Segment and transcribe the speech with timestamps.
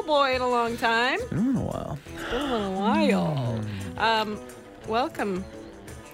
[0.00, 1.20] Boy in a long time.
[1.20, 1.98] It's been a while.
[2.14, 3.60] It's been a little while.
[3.98, 4.40] Um,
[4.88, 5.44] welcome.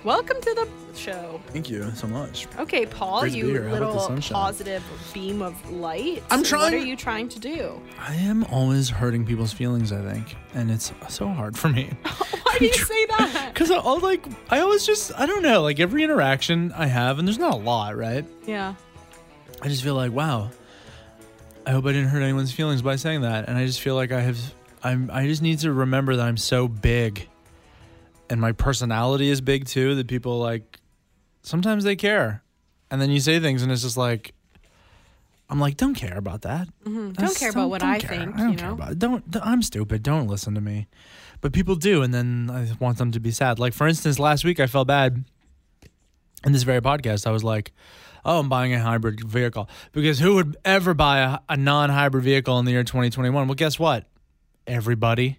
[0.04, 1.40] Welcome to the show.
[1.48, 2.46] Thank you so much.
[2.58, 3.68] Okay, Pol, Great you here.
[3.68, 4.82] How about the little positive
[5.14, 6.22] beam of light.
[6.30, 6.64] I'm trying.
[6.64, 7.80] What are you trying to do?
[7.98, 10.36] I am always hurting people's feelings, I think.
[10.54, 11.90] And it's so hard for me.
[12.42, 13.50] Why do you say that?
[13.54, 17.26] Because I'll like, I always just, I don't know, like every interaction I have, and
[17.26, 18.24] there's not a lot, right?
[18.46, 18.74] Yeah.
[19.62, 20.50] I just feel like, wow,
[21.68, 23.46] I hope I didn't hurt anyone's feelings by saying that.
[23.46, 24.38] And I just feel like I have,
[24.82, 27.28] I'm, I just need to remember that I'm so big
[28.30, 30.80] and my personality is big too that people like,
[31.42, 32.42] sometimes they care.
[32.90, 34.32] And then you say things and it's just like,
[35.50, 36.68] I'm like, don't care about that.
[36.84, 36.94] Mm-hmm.
[36.94, 38.10] Don't That's- care about what don't I care.
[38.18, 38.74] think, I don't you care know?
[38.74, 38.98] about it.
[38.98, 39.24] Don't.
[39.42, 40.02] I'm stupid.
[40.02, 40.88] Don't listen to me.
[41.40, 43.58] But people do, and then I want them to be sad.
[43.58, 45.24] Like for instance, last week I felt bad.
[46.44, 47.72] In this very podcast, I was like,
[48.24, 52.58] "Oh, I'm buying a hybrid vehicle because who would ever buy a, a non-hybrid vehicle
[52.58, 54.06] in the year 2021?" Well, guess what?
[54.66, 55.38] Everybody.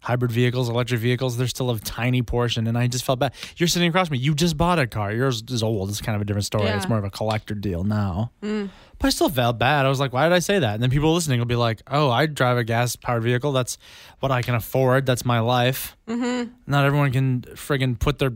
[0.00, 2.66] Hybrid vehicles, electric vehicles, they're still a tiny portion.
[2.66, 3.32] And I just felt bad.
[3.56, 4.18] You're sitting across from me.
[4.18, 5.10] You just bought a car.
[5.12, 5.88] Yours is old.
[5.88, 6.64] It's kind of a different story.
[6.64, 6.76] Yeah.
[6.76, 8.30] It's more of a collector deal now.
[8.42, 9.86] But I still felt bad.
[9.86, 10.74] I was like, why did I say that?
[10.74, 13.52] And then people listening will be like, oh, I drive a gas powered vehicle.
[13.52, 13.78] That's
[14.20, 15.06] what I can afford.
[15.06, 15.96] That's my life.
[16.06, 16.50] Mm-hmm.
[16.66, 18.34] Not everyone can friggin' put their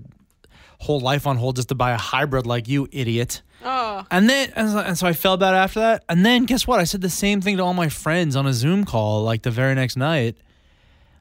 [0.78, 3.42] whole life on hold just to buy a hybrid like you, idiot.
[3.64, 6.04] Oh, And then, and so, I felt bad after that.
[6.08, 6.78] And then guess what?
[6.78, 9.50] I said the same thing to all my friends on a Zoom call like the
[9.50, 10.36] very next night.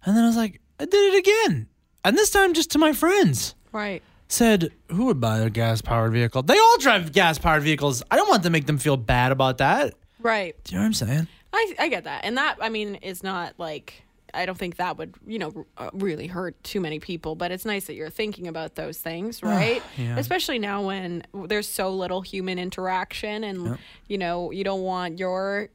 [0.06, 1.68] And then I was like, I did it again.
[2.06, 4.04] And this time just to my friends right.
[4.28, 6.44] said, Who would buy a gas powered vehicle?
[6.44, 8.04] They all drive gas powered vehicles.
[8.12, 9.96] I don't want to make them feel bad about that.
[10.20, 10.56] Right.
[10.64, 11.28] Do you know what I'm saying?
[11.52, 12.24] I, I get that.
[12.24, 15.88] And that, I mean, is not like, I don't think that would, you know, r-
[15.88, 19.42] uh, really hurt too many people, but it's nice that you're thinking about those things,
[19.44, 19.82] right?
[19.98, 20.18] yeah.
[20.18, 25.70] Especially now when there's so little human interaction and, you know, you don't want your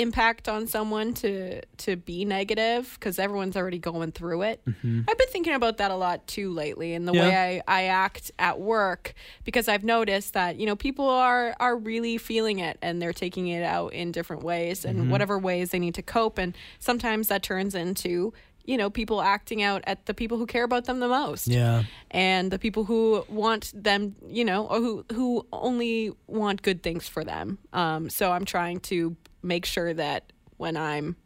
[0.00, 4.62] impact on someone to to be negative because everyone's already going through it.
[4.66, 7.22] I've been thinking about that a lot too lately and the Yeah.
[7.28, 9.14] way I, I act at work
[9.44, 13.48] because I've noticed that, you know, people are are really feeling it and they're taking
[13.48, 17.42] it out in different ways and whatever ways they need to cope and sometimes that
[17.42, 18.32] turns into
[18.64, 21.84] you know people acting out at the people who care about them the most Yeah.
[22.10, 27.08] and the people who want them, you know, or who who only want good things
[27.08, 27.56] for them.
[27.72, 31.16] Um, so I'm trying to make sure that when I'm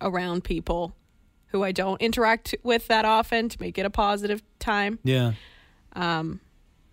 [0.00, 0.94] around people
[1.48, 4.98] who I don't interact with that often, to make it a positive time.
[5.04, 5.32] Yeah.
[5.94, 6.40] Um,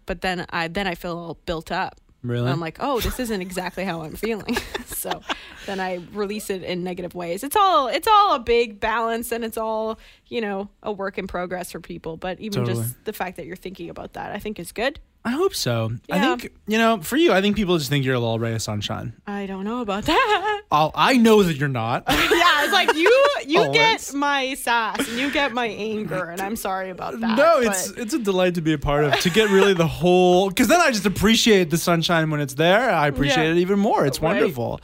[0.06, 2.00] but then I then I feel all built up.
[2.24, 2.52] Really?
[2.52, 4.56] I'm like, oh, this isn't exactly how I'm feeling.
[4.86, 5.22] so
[5.66, 7.44] then I release it in negative ways.
[7.44, 9.98] It's all it's all a big balance and it's all,
[10.28, 12.18] you know, a work in progress for people.
[12.18, 12.84] But even Totally.
[12.84, 15.00] just the fact that you're thinking about that, I think is good.
[15.24, 15.92] I hope so.
[16.10, 18.56] I think, you know, for you, I think people just think you're a little ray
[18.56, 19.14] of sunshine.
[19.28, 20.62] I don't know about that.
[20.72, 22.06] I'll, I know that you're not.
[22.10, 22.18] yeah,
[22.64, 26.56] it's like you you oh, get my sass and you get my anger and I'm
[26.56, 27.38] sorry about that.
[27.38, 29.20] no, but- it's it's a delight to be a part of.
[29.20, 32.90] To get really the whole, because then I just appreciate the sunshine when it's there.
[32.90, 33.52] I appreciate Yeah.
[33.52, 34.06] it even more.
[34.08, 34.36] It's Right.
[34.38, 34.82] wonderful.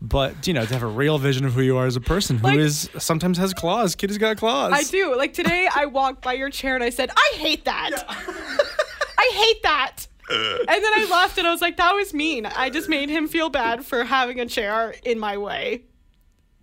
[0.00, 2.38] But you know, to have a real vision of who you are as a person,
[2.38, 3.94] who Like- is sometimes has claws.
[3.94, 4.72] Kitty's got claws.
[4.72, 5.14] I do.
[5.16, 7.90] Like today I walked by your chair and I said, I hate that.
[9.30, 10.06] I hate that.
[10.28, 12.46] And then I laughed and I was like, that was mean.
[12.46, 15.84] I just made him feel bad for having a chair in my way.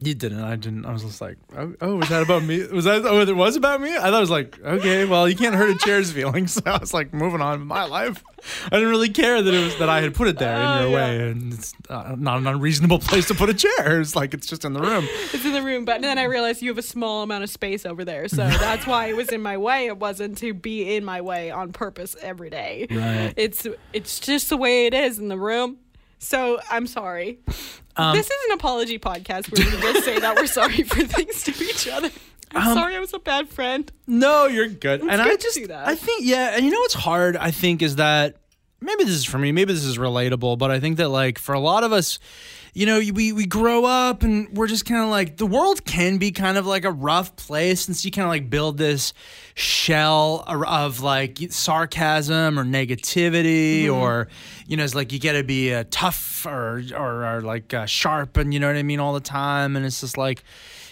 [0.04, 0.44] You didn't.
[0.44, 0.86] I didn't.
[0.86, 2.66] I was just like, oh, oh, was that about me?
[2.68, 3.06] Was that?
[3.06, 3.96] Oh, it was about me.
[3.96, 6.54] I thought it was like, okay, well, you can't hurt a chair's feelings.
[6.54, 8.24] So I was like, moving on with my life.
[8.66, 10.90] I didn't really care that it was that I had put it there in your
[10.90, 10.96] yeah.
[10.96, 14.02] way, and it's uh, not an unreasonable place to put a chair.
[14.02, 15.08] It's like it's just in the room.
[15.32, 17.86] It's in the room, but then I realized you have a small amount of space
[17.86, 18.28] over there.
[18.28, 19.88] So that's why it was in my way.
[19.88, 22.88] It wasn't to be in my way on purpose every day.
[22.92, 23.34] Right.
[23.38, 25.78] It's it's just the way it is in the room.
[26.24, 27.40] So I'm sorry.
[27.96, 31.44] Um, this is an apology podcast where we just say that we're sorry for things
[31.44, 32.10] to each other.
[32.56, 33.92] I'm Um, sorry I was a bad friend.
[34.08, 35.02] No, you're good.
[35.02, 35.88] and I good to just, see that.
[35.88, 37.36] I think, yeah, and you know what's hard?
[37.36, 38.38] I think is that
[38.80, 41.54] maybe this is for me, maybe this is relatable, but I think that like for
[41.54, 42.20] a lot of us,
[42.74, 46.18] you know, we we grow up and we're just kind of like the world can
[46.18, 49.14] be kind of like a rough place, and so you kind of like build this
[49.54, 54.28] shell of- like sarcasm or negativity, or
[54.68, 57.86] you know, it's like you got to be uh, tough or or, or like uh,
[57.86, 60.44] sharp, and you know what I mean all the time, and it's just like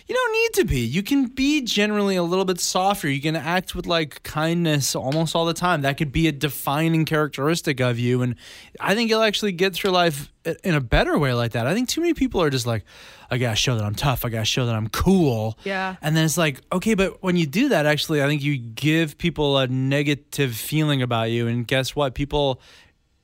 [0.07, 0.80] you don't need to be.
[0.80, 3.09] You can be generally a little bit softer.
[3.09, 5.81] You can act with like kindness almost all the time.
[5.81, 8.21] That could be a defining characteristic of you.
[8.21, 8.36] And
[8.80, 10.31] I think you'll actually get through life
[10.63, 11.68] in a better way like that.
[11.68, 12.83] I think too many people are just like,
[13.30, 14.25] I gotta show that I'm tough.
[14.25, 15.57] I gotta show that I'm cool.
[15.63, 15.95] Yeah.
[16.01, 19.18] And then it's like, okay, but when you do that, actually, I think you give
[19.18, 21.47] people a negative feeling about you.
[21.47, 22.13] And guess what?
[22.13, 22.59] People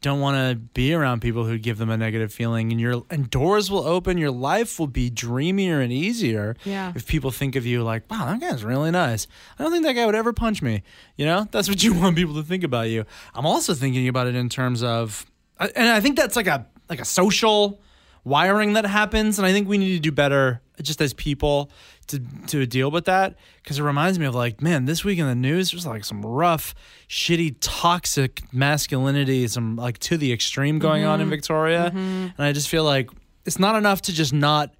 [0.01, 3.29] don't want to be around people who give them a negative feeling and your and
[3.29, 6.93] doors will open your life will be dreamier and easier Yeah.
[6.95, 9.27] if people think of you like wow that guy's really nice.
[9.57, 10.83] I don't think that guy would ever punch me
[11.15, 11.47] you know?
[11.51, 13.05] That's what you want people to think about you.
[13.33, 15.25] I'm also thinking about it in terms of
[15.59, 17.81] and i think that's like a like a social
[18.23, 21.71] wiring that happens and i think we need to do better just as people
[22.07, 25.25] to to deal with that because it reminds me of like man this week in
[25.25, 26.73] the news there's like some rough
[27.09, 31.31] shitty toxic masculinity some like to the extreme going on in mm-hmm.
[31.31, 31.97] victoria mm-hmm.
[31.97, 33.09] and i just feel like
[33.45, 34.73] it's not enough to just not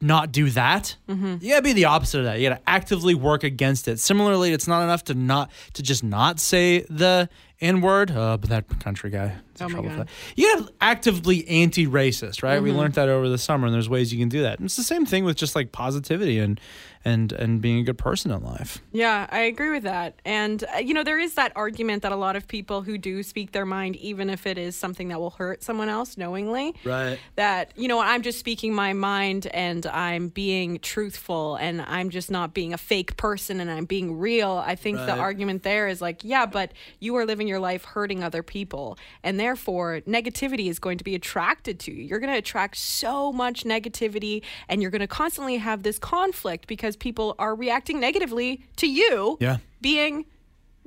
[0.00, 0.96] not do that.
[1.08, 1.36] Mm-hmm.
[1.40, 2.38] You gotta be the opposite of that.
[2.38, 3.98] You gotta actively work against it.
[3.98, 7.28] Similarly, it's not enough to not to just not say the
[7.60, 8.10] N word.
[8.10, 9.36] Uh, but that country guy.
[9.60, 10.00] Oh my God.
[10.00, 10.08] that.
[10.36, 12.62] You gotta actively anti-racist, right?
[12.62, 14.58] We learned that over the summer, and there's ways you can do that.
[14.58, 16.60] And it's the same thing with just like positivity and
[17.06, 18.82] and and being a good person in life.
[18.92, 20.20] Yeah, I agree with that.
[20.26, 23.22] And, uh, you know, there is that argument that a lot of people who do
[23.22, 27.18] speak their mind, even if it is something that will hurt someone else knowingly, Right.
[27.36, 32.30] that, you know, I'm just speaking my mind and I'm being truthful and I'm just
[32.30, 34.50] not being a fake person and I'm being real.
[34.66, 38.22] I think the argument there is like, yeah, but you are living your life hurting
[38.24, 38.98] other people.
[39.22, 42.02] And therefore, negativity is going to be attracted to you.
[42.02, 46.66] You're going to attract so much negativity and you're going to constantly have this conflict
[46.66, 49.58] because people are reacting negatively to you Yeah.
[49.80, 50.26] being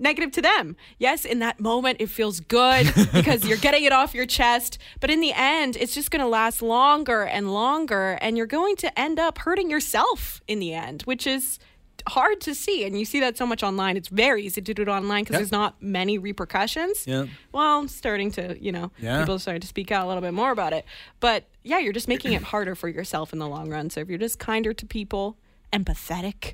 [0.02, 0.78] negative to them.
[0.98, 5.10] Yes, in that moment it feels good because you're getting it off your chest, but
[5.10, 8.98] in the end it's just going to last longer and longer and you're going to
[9.00, 11.60] end up hurting yourself in the end, which is
[12.08, 13.98] hard to see and you see that so much online.
[13.98, 15.40] It's very easy to do it online because Yeah.
[15.40, 17.06] there's not many repercussions.
[17.08, 17.26] Yeah.
[17.52, 19.20] Well, starting to, you know, Yeah.
[19.20, 20.86] people are starting to speak out a little bit more about it.
[21.20, 23.90] But yeah, you're just making it harder for yourself in the long run.
[23.90, 25.38] So if you're just kinder to people,
[25.74, 26.54] empathetic,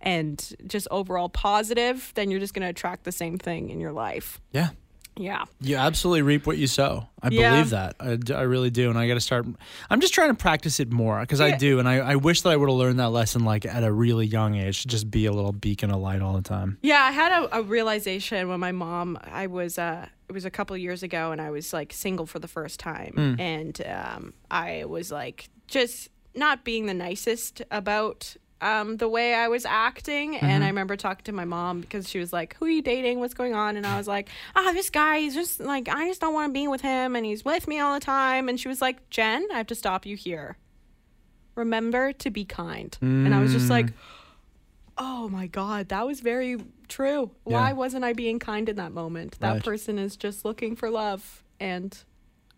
[0.00, 3.92] and just overall positive, then you're just going to attract the same thing in your
[3.92, 4.40] life.
[4.52, 4.70] Yeah.
[5.16, 5.44] Yeah.
[5.60, 7.08] You absolutely reap what you sow.
[7.22, 7.50] I Yeah.
[7.52, 7.96] believe that.
[8.00, 8.90] I really do.
[8.90, 9.46] And I got to start.
[9.90, 11.78] I'm just trying to practice it more because I do.
[11.78, 14.26] And I, I wish that I would have learned that lesson like at a really
[14.26, 16.78] young age to just be a little beacon of light all the time.
[16.82, 19.18] Yeah, I had a, a realization when my mom.
[19.24, 22.38] I was uh, it was a couple years ago, and I was like single for
[22.38, 28.96] the first time, and um, I was like just not being the nicest about um,
[28.96, 30.36] the way I was acting.
[30.36, 33.20] And I remember talking to my mom because she was like, "Who are you dating?
[33.20, 35.20] What's going on?" And I was like, "Ah, this guy.
[35.20, 37.80] He's just like I just don't want to be with him, and he's with me
[37.80, 40.56] all the time." And she was like, "Jen, I have to stop you here.
[41.54, 43.92] Remember to be kind." And I was just like.
[44.98, 46.56] Oh my God, that was very
[46.88, 47.30] true.
[47.44, 49.38] Why wasn't I being kind in that moment?
[49.40, 49.62] That Right.
[49.62, 51.94] person is just looking for love, and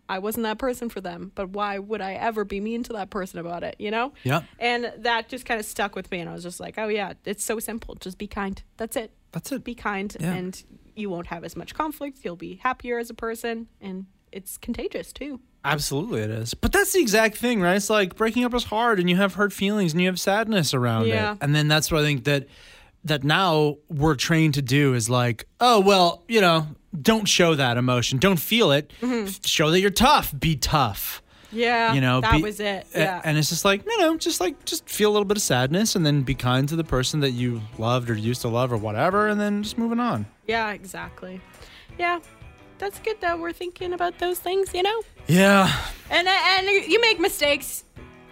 [0.09, 1.31] I wasn't that person for them.
[1.35, 4.11] But why would I ever be mean to that person about it, you know?
[4.23, 4.41] Yeah.
[4.59, 7.13] And that just kind of stuck with me, and I was just like, oh yeah,
[7.25, 7.95] it's so simple.
[7.95, 8.61] Just be kind.
[8.77, 9.11] That's it.
[9.31, 9.63] That's it.
[9.63, 10.33] Be kind, Yeah.
[10.33, 10.61] and
[10.95, 12.19] you won't have as much conflict.
[12.23, 15.39] You'll be happier as a person, and it's contagious too.
[15.63, 16.53] Absolutely, it is.
[16.53, 17.75] But that's the exact thing, right?
[17.75, 20.73] It's like breaking up is hard, and you have hurt feelings, and you have sadness
[20.73, 21.33] around Yeah.
[21.33, 21.37] it.
[21.41, 22.47] And then that's what I think that
[23.05, 26.67] that now we're trained to do is like, oh well, you know,
[26.99, 28.91] don't show that emotion, don't feel it.
[29.01, 29.31] Mm-hmm.
[29.43, 30.33] Show that you're tough.
[30.37, 31.21] Be tough.
[31.51, 32.85] Yeah, You know, that be- was it.
[32.95, 35.41] Yeah, And it's just like, you know, just like just feel a little bit of
[35.41, 38.71] sadness, and then be kind to the person that you loved or used to love
[38.71, 40.27] or whatever, and then just moving on.
[40.47, 41.41] yeah, exactly.
[41.97, 42.19] Yeah,
[42.77, 45.01] that's good that we're thinking about those things, you know.
[45.27, 45.75] Yeah.
[46.11, 47.83] And uh, and you make mistakes,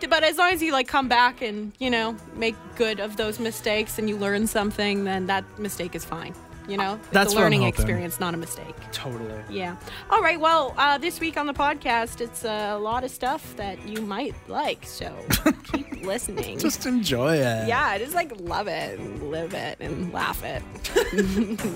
[0.08, 3.40] but as long as you like come back and you know make good of those
[3.40, 6.36] mistakes and you learn something, then that mistake is fine.
[6.68, 8.76] You know, it's That's a learning experience, not a mistake.
[8.92, 9.42] Totally.
[9.50, 9.78] Yeah.
[10.10, 10.40] All right.
[10.40, 14.36] Well, uh, this week on the podcast, it's a lot of stuff that you might
[14.50, 14.86] like.
[14.86, 15.16] So
[15.72, 16.60] keep listening.
[16.60, 17.68] Just enjoy it.
[17.68, 20.62] yeah, just like love it and live it and laugh it.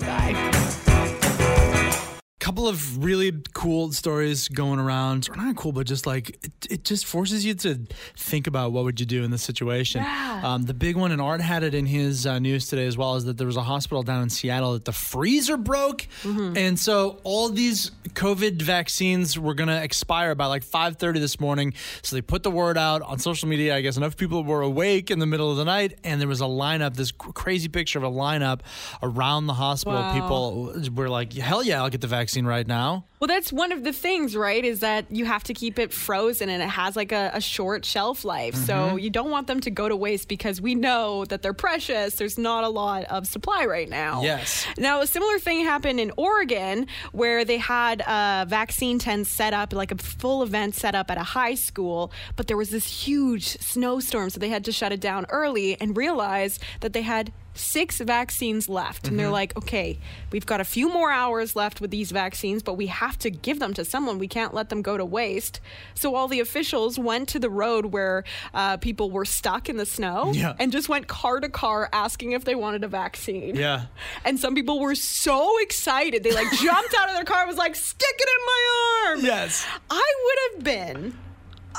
[0.00, 1.18] Bye.
[2.42, 5.28] Couple of really cool stories going around.
[5.30, 7.78] Or not cool but just like it, it just forces you to
[8.16, 10.02] think about what would you do in this situation.
[10.02, 10.40] Yeah.
[10.42, 13.14] um, the big one and art had it in his uh, news today as well
[13.14, 16.08] is that there was a hospital down in seattle that the freezer broke.
[16.24, 21.74] And so all these covid vaccines were going to expire by like 5.30 this morning.
[22.02, 23.76] So they put the word out on social media.
[23.76, 26.40] I guess enough people were awake in the middle of the night and there was
[26.40, 28.60] a lineup this cr- crazy picture of a lineup
[29.00, 30.00] around the hospital.
[30.00, 30.12] Wow.
[30.14, 33.84] people were like hell yeah i'll get the vaccine right now Well, that's one of
[33.84, 34.64] the things, right?
[34.64, 37.84] Is that you have to keep it frozen and it has like a, a short
[37.84, 38.56] shelf life.
[38.56, 38.64] Mm-hmm.
[38.64, 42.16] So you don't want them to go to waste because we know that they're precious.
[42.16, 44.22] There's not a lot of supply right now.
[44.22, 44.66] Yes.
[44.76, 49.72] Now, a similar thing happened in Oregon where they had a vaccine tent set up,
[49.72, 53.56] like a full event set up at a high school, but there was this huge
[53.58, 54.30] snowstorm.
[54.30, 58.68] So they had to shut it down early and realized that they had six vaccines
[58.68, 59.08] left.
[59.08, 59.98] And they're like, okay,
[60.30, 63.58] we've got a few more hours left with these vaccines, but we have to give
[63.58, 64.18] them to someone.
[64.18, 65.60] We can't let them go to waste.
[65.94, 69.86] So all the officials went to the road where uh, people were stuck in the
[69.86, 70.54] snow Yeah.
[70.58, 73.56] and just went car to car asking if they wanted a vaccine.
[73.56, 73.82] Yeah.
[74.24, 76.22] And some people were so excited.
[76.22, 79.24] They like jumped out of their car and was like, stick it in my arm.
[79.24, 79.66] Yes.
[79.90, 81.18] I would have been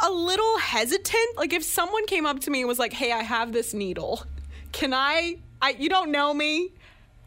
[0.05, 1.37] a little hesitant.
[1.37, 4.23] Like if someone came up to me and was like, "Hey, I have this needle.
[4.71, 5.37] Can I?
[5.63, 6.69] I you don't know me.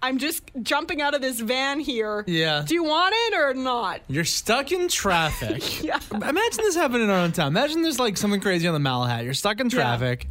[0.02, 2.22] I'm just jumping out of this van here.
[2.26, 2.62] Yeah.
[2.66, 5.82] Do you want it or not?" You're stuck in traffic.
[5.82, 5.98] Yeah.
[6.12, 7.48] Imagine this happening in our own town.
[7.48, 9.24] Imagine there's like something crazy on the Malahat.
[9.24, 10.28] You're stuck in traffic.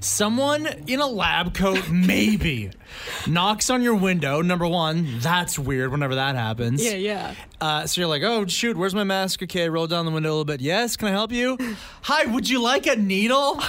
[0.00, 2.70] Someone in a lab coat, maybe,
[3.26, 4.40] knocks on your window.
[4.42, 6.84] Number one, that's weird whenever that happens.
[6.84, 7.34] Yeah, yeah.
[7.60, 9.42] Uh, so you're like, oh, shoot, where's my mask?
[9.42, 10.60] Okay, roll down the window a little bit.
[10.60, 11.58] Yes, can I help you?
[12.02, 13.60] Hi, would you like a needle?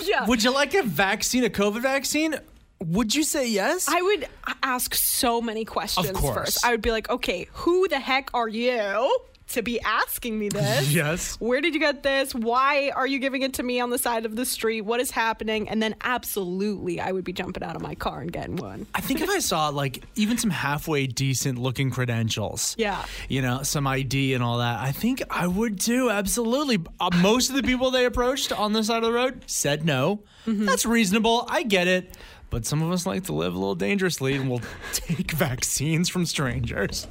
[0.00, 0.26] Yeah.
[0.26, 2.36] Would you like a vaccine, a COVID vaccine?
[2.80, 3.88] Would you say yes?
[3.88, 4.28] I would
[4.62, 6.36] ask so many questions course.
[6.36, 6.64] first.
[6.66, 9.18] I would be like, "Okay, who the heck are you?"
[9.50, 10.90] To be asking me this.
[10.92, 11.36] Yes.
[11.38, 12.34] Where did you get this?
[12.34, 14.80] Why are you giving it to me on the side of the street?
[14.80, 15.68] What is happening?
[15.68, 18.88] And then absolutely I would be jumping out of my car and getting one.
[18.92, 23.04] I think if I saw like even some halfway decent looking credentials, Yeah.
[23.28, 26.10] you know, some ID and all that, I think I would too.
[26.10, 26.78] Absolutely.
[26.98, 30.20] Uh, most of the people they approached on the side of the road said no.
[30.48, 31.44] That's reasonable.
[31.48, 32.16] I get it.
[32.50, 34.62] But some of us like to live a little dangerously and we'll
[34.92, 37.06] take vaccines from strangers.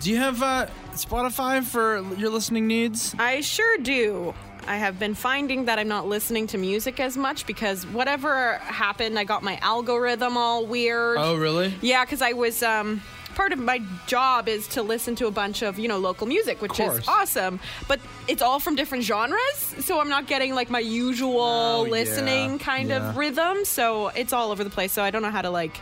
[0.00, 3.14] Do you have uh, Spotify for your listening needs?
[3.18, 4.34] I sure do.
[4.66, 9.18] I have been finding that I'm not listening to music as much because whatever happened,
[9.18, 11.18] I got my algorithm all weird.
[11.18, 11.74] Oh, really?
[11.80, 13.02] Yeah, because I was um,
[13.34, 16.60] part of my job is to listen to a bunch of you know local music,
[16.62, 17.60] which is awesome.
[17.88, 21.90] But it's all from different genres, so I'm not getting like my usual Oh, yeah.
[21.90, 23.08] listening kind Yeah.
[23.10, 23.64] of rhythm.
[23.64, 24.92] So it's all over the place.
[24.92, 25.80] So I don't know how to like,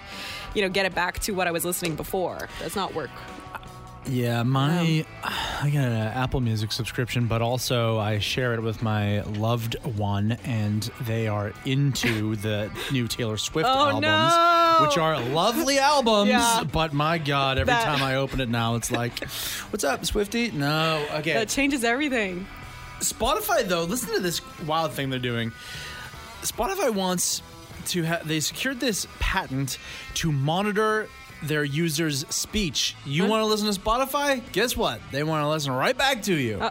[0.55, 2.49] you know, get it back to what I was listening before.
[2.61, 3.11] Does not work.
[4.07, 8.83] Yeah, my um, I got an Apple Music subscription, but also I share it with
[8.83, 14.09] my loved one, and they are into the new Taylor Swift Oh, albums, no.
[14.83, 16.31] Which are lovely albums.
[16.31, 16.65] Yeah.
[16.71, 19.25] But my God, every That- time I open it now, it's like,
[19.71, 21.35] "What's up, Swifty?" No, okay.
[21.35, 22.47] That changes everything.
[23.01, 25.53] Spotify though, listen to this wild thing they're doing.
[26.43, 27.43] Spotify wants
[27.89, 29.79] to have they secured this patent
[30.15, 31.09] to monitor
[31.43, 32.95] their users' speech.
[33.07, 34.43] You want to listen to Spotify?
[34.53, 35.01] Guess what?
[35.11, 36.59] They want to listen right back to you.
[36.61, 36.71] Uh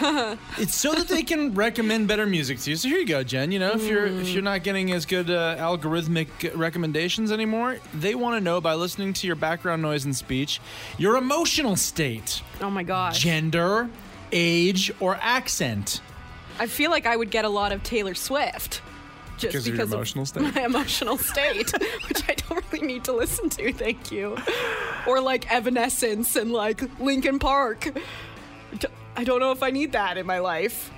[0.00, 0.38] oh.
[0.58, 2.76] It's so that they can recommend better music to you.
[2.76, 3.50] So here you go, Jen.
[3.52, 8.14] You know, if you're if you're not getting as good uh, algorithmic recommendations anymore, they
[8.14, 10.60] want to know by listening to your background noise and speech,
[10.98, 13.18] your emotional state, Oh my gosh.
[13.18, 13.88] gender,
[14.32, 16.00] age, or accent.
[16.58, 18.80] I feel like I would get a lot of Taylor Swift.
[19.36, 20.54] Just Because of your because emotional state?
[20.54, 21.72] my emotional state,
[22.08, 23.72] which I don't really need to listen to.
[23.72, 24.36] Thank you.
[25.06, 27.90] Or like Evanescence and like Linkin Park.
[29.16, 30.90] I don't know if I need that in my life.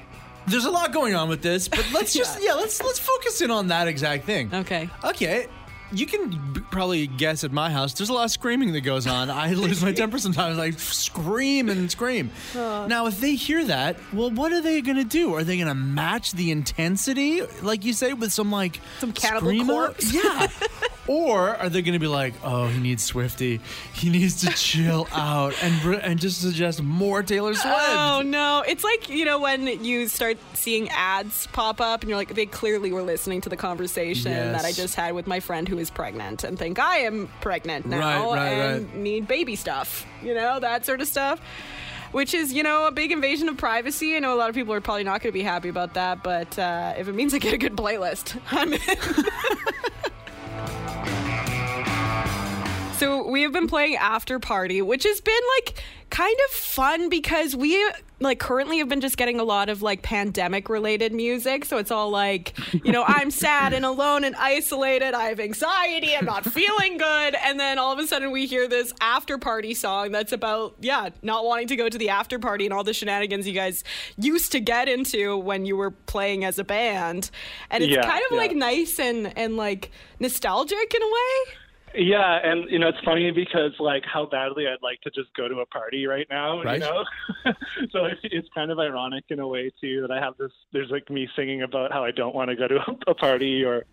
[0.47, 3.51] There's a lot going on with this, but let's just yeah, let's let's focus in
[3.51, 4.51] on that exact thing.
[4.55, 4.89] Okay.
[5.05, 5.49] Okay.
[5.93, 7.95] You can b- probably guess at my house.
[7.95, 9.31] There's a lot of screaming that goes on.
[9.31, 10.59] I lose my temper sometimes.
[10.59, 12.31] I scream and scream.
[12.55, 15.35] Now, if they hear that, well, what are they going to do?
[15.35, 19.65] Are they going to match the intensity, like you say, with some like Some Cannibal?
[19.65, 20.13] Corpse?
[20.13, 20.49] Yeah.
[21.07, 23.61] or are they going to be like, oh, he needs Swifty.
[23.93, 27.77] He needs to chill out and br- and just suggest more Taylor Swift.
[27.79, 28.65] Oh no.
[28.67, 32.47] It's like, you know, when you start seeing ads pop up and you're like, they
[32.47, 35.91] clearly were listening to the conversation that I just had with my friend who is
[35.91, 38.97] pregnant and think I am pregnant now Right, right, and right.
[38.97, 41.41] need baby stuff, you know, that sort of stuff.
[42.13, 44.17] Which is, you know, a big invasion of privacy.
[44.17, 46.23] I know a lot of people are probably not going to be happy about that,
[46.23, 48.81] but uh, if it means I get a good playlist, I'm in.
[52.99, 57.55] So we have been playing After Party, which has been like kind of fun because
[57.55, 61.67] we like currently have been just getting a lot of like pandemic related music.
[61.67, 65.13] So it's all like, you know, I'm sad and alone and isolated.
[65.13, 66.17] I have anxiety.
[66.17, 67.35] I'm not feeling good.
[67.35, 71.11] And then all of a sudden we hear this after party song that's about, yeah,
[71.21, 73.85] not wanting to go to the after party and all the shenanigans you guys
[74.17, 77.31] used to get into when you were playing as a band.
[77.71, 78.39] And it's Yeah, kind of yeah.
[78.39, 81.57] like nice and, and like nostalgic in a way.
[81.97, 85.49] Yeah, and you know it's funny because like how badly I'd like to just go
[85.49, 86.75] to a party right now, Right.
[86.75, 87.05] you know.
[87.91, 90.53] so it's, it's kind of ironic in a way too that I have this.
[90.73, 93.65] There's like me singing about how I don't want to go to a, a party
[93.65, 93.85] or,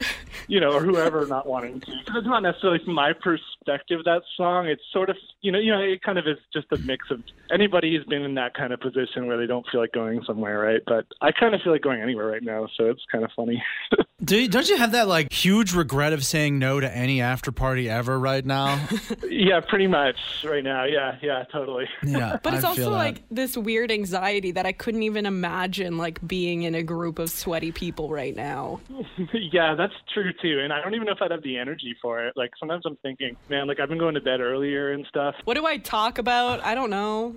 [0.47, 1.85] you know, or whoever not wanting to.
[2.05, 4.67] 'Cause it's not necessarily from my perspective that song.
[4.67, 7.21] It's sort of you know you know it kind of is just a mix of
[7.51, 10.59] anybody who's been in that kind of position where they don't feel like going somewhere,
[10.59, 10.81] right?
[10.85, 13.63] But I kind of feel like going anywhere right now, so it's kind of funny.
[14.23, 17.51] Do you, don't you have that like huge regret of saying no to any after
[17.51, 18.85] party ever right now?
[19.29, 20.83] yeah, pretty much right now.
[20.85, 21.85] Yeah, yeah, totally.
[22.05, 22.97] Yeah, But it's I also feel that.
[22.97, 27.29] like this weird anxiety that I couldn't even imagine like being in a group of
[27.29, 28.81] sweaty people right now.
[29.33, 30.59] yeah, that's true too.
[30.59, 32.33] And I don't even know if I'd have the energy for it.
[32.35, 35.35] Like sometimes I'm thinking, man, like I've been going to bed earlier and stuff.
[35.45, 36.63] What do I talk about?
[36.63, 37.35] I don't know.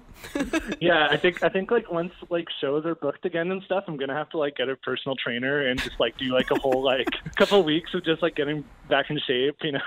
[0.80, 3.96] Yeah, I think I think like once like shows are booked again and stuff, I'm
[3.96, 6.82] gonna have to like get a personal trainer and just like do like a whole
[6.82, 9.80] like couple weeks of just like getting back in shape, you know.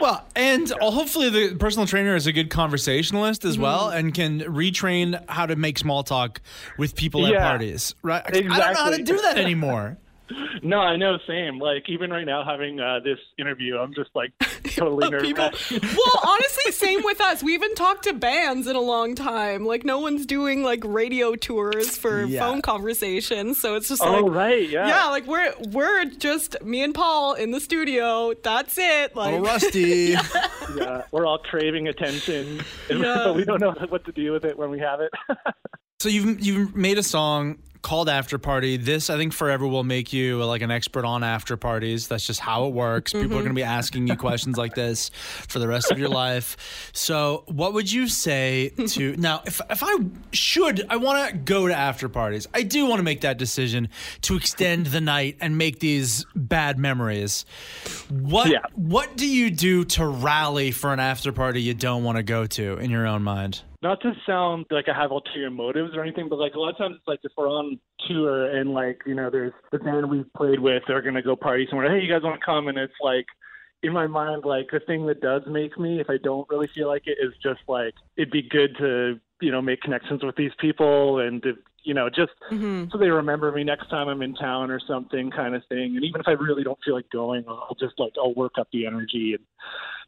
[0.00, 3.62] Well, and uh, hopefully the personal trainer is a good conversationalist as mm-hmm.
[3.62, 6.40] well and can retrain how to make small talk
[6.76, 7.94] with people at parties.
[8.02, 8.22] Right?
[8.26, 9.98] I don't know how to do that anymore.
[10.62, 11.58] no, I know, same.
[11.58, 14.32] Like even right now having uh, this interview, I'm just like
[14.76, 15.26] totally nervous.
[15.28, 15.50] People,
[15.82, 17.42] well, honestly, same with us.
[17.42, 19.64] We haven't talked to bands in a long time.
[19.64, 22.40] Like, no one's doing like radio tours for Yeah.
[22.40, 23.60] phone conversations.
[23.60, 24.88] So it's just oh like, right, yeah.
[24.88, 28.32] yeah, like we're we're just me and Pol in the studio.
[28.42, 29.12] That's it.
[29.14, 30.14] A Like, little rusty.
[30.76, 31.02] yeah.
[31.10, 33.22] We're all craving attention, and Yeah.
[33.24, 35.10] but we don't know what to do with it when we have it.
[36.00, 37.58] So you've you've made a song
[37.88, 38.76] called After Party.
[38.76, 42.06] This I think forever will make you like an expert on after parties.
[42.06, 43.14] That's just how it works.
[43.14, 43.38] People are mm-hmm.
[43.38, 45.10] going to be asking you questions like this
[45.48, 46.90] for the rest of your life.
[46.92, 49.96] So, what would you say to Now, if if I
[50.32, 52.46] should I want to go to after parties.
[52.52, 53.88] I do want to make that decision
[54.20, 57.46] to extend the night and make these bad memories.
[58.10, 58.58] What Yeah.
[58.74, 62.44] what do you do to rally for an after party you don't want to go
[62.44, 63.62] to in your own mind?
[63.82, 66.78] Not to sound like I have ulterior motives or anything, but like a lot of
[66.78, 70.32] times it's like if we're on tour and like, you know, there's the band we've
[70.34, 73.26] played with, they're gonna go party somewhere, hey you guys wanna come and it's like
[73.82, 76.88] in my mind, like the thing that does make me, if I don't really feel
[76.88, 80.50] like it, is just like it'd be good to, you know, make connections with these
[80.58, 81.52] people and to,
[81.84, 82.86] you know, just mm-hmm.
[82.90, 85.94] so they remember me next time I'm in town or something kind of thing.
[85.94, 88.66] And even if I really don't feel like going, I'll just like I'll work up
[88.72, 89.44] the energy and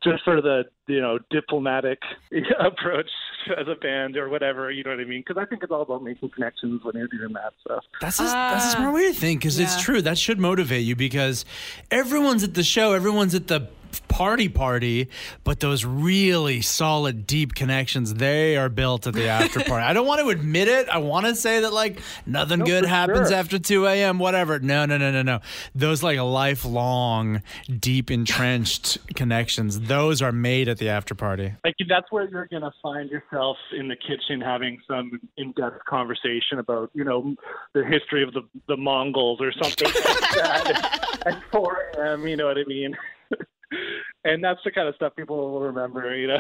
[0.03, 2.01] just for the you know diplomatic
[2.59, 3.11] approach
[3.59, 4.71] as a band or whatever.
[4.71, 5.23] You know what I mean?
[5.27, 7.85] Because I think it's all about making connections when you're doing that stuff.
[8.01, 8.51] That's a, ah.
[8.55, 10.03] that's a smart way to think because it's true.
[10.03, 11.45] That should motivate you because
[11.91, 13.69] everyone's at the show, everyone's at the
[14.09, 15.09] party party,
[15.45, 19.85] but those really solid, deep connections, they are built at the after party.
[19.85, 20.89] I don't want to admit it.
[20.89, 23.37] I want to say that like nothing good happens sure.
[23.37, 24.59] after 2 a.m., whatever.
[24.59, 25.41] No, no, no, no, no.
[25.75, 27.43] Those like lifelong,
[27.79, 31.55] deep, entrenched connections, those are made at the after party.
[31.65, 36.91] Like that's where you're gonna find yourself in the kitchen having some in-depth conversation about
[36.95, 37.35] you know
[37.75, 42.27] the history of the the Mongols or something like that at 4 a.m.
[42.27, 42.97] You know what I mean?
[44.25, 46.17] and that's the kind of stuff people will remember.
[46.17, 46.39] You know.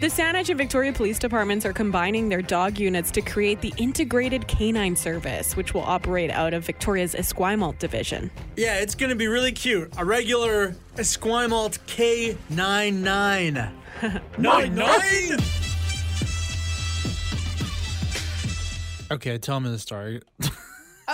[0.00, 4.48] The Saanich and Victoria Police Departments are combining their dog units to create the Integrated
[4.48, 8.30] Canine Service, which will operate out of Victoria's Esquimalt division.
[8.56, 9.92] Yeah, it's going to be really cute.
[9.98, 13.72] A regular Esquimalt K99.
[14.38, 15.38] Nine nine.
[19.10, 20.22] Okay, tell me the story.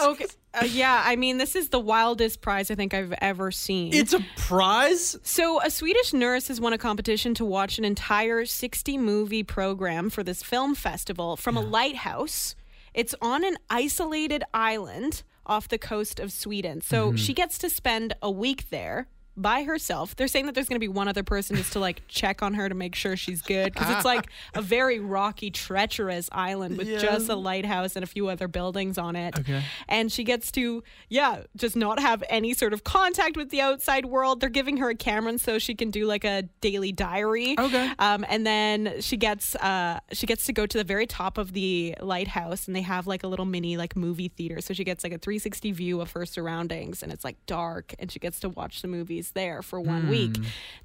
[0.04, 0.26] Okay.
[0.54, 3.92] Uh, yeah, I mean, this is the wildest prize I think I've ever seen.
[3.92, 5.16] It's a prize.
[5.22, 10.08] So, a Swedish nurse has won a competition to watch an entire 60 movie program
[10.08, 12.54] for this film festival from a lighthouse.
[12.94, 16.80] It's on an isolated island off the coast of Sweden.
[16.80, 20.16] So, she gets to spend a week there by herself.
[20.16, 22.54] They're saying that there's going to be one other person just to like check on
[22.54, 26.88] her to make sure she's good because it's like a very rocky, treacherous island with
[26.88, 26.98] Yeah.
[26.98, 29.38] just a lighthouse and a few other buildings on it.
[29.38, 29.62] Okay.
[29.88, 34.06] And she gets to, yeah, just not have any sort of contact with the outside
[34.06, 34.40] world.
[34.40, 37.56] They're giving her a camera so she can do like a daily diary.
[37.58, 37.90] Okay.
[37.98, 41.52] Um, and then she gets uh, she gets to go to the very top of
[41.52, 44.60] the lighthouse, and they have like a little mini like movie theater.
[44.60, 48.10] So she gets like a 360 view of her surroundings, and it's like dark, and
[48.10, 50.36] she gets to watch the movies there for one week.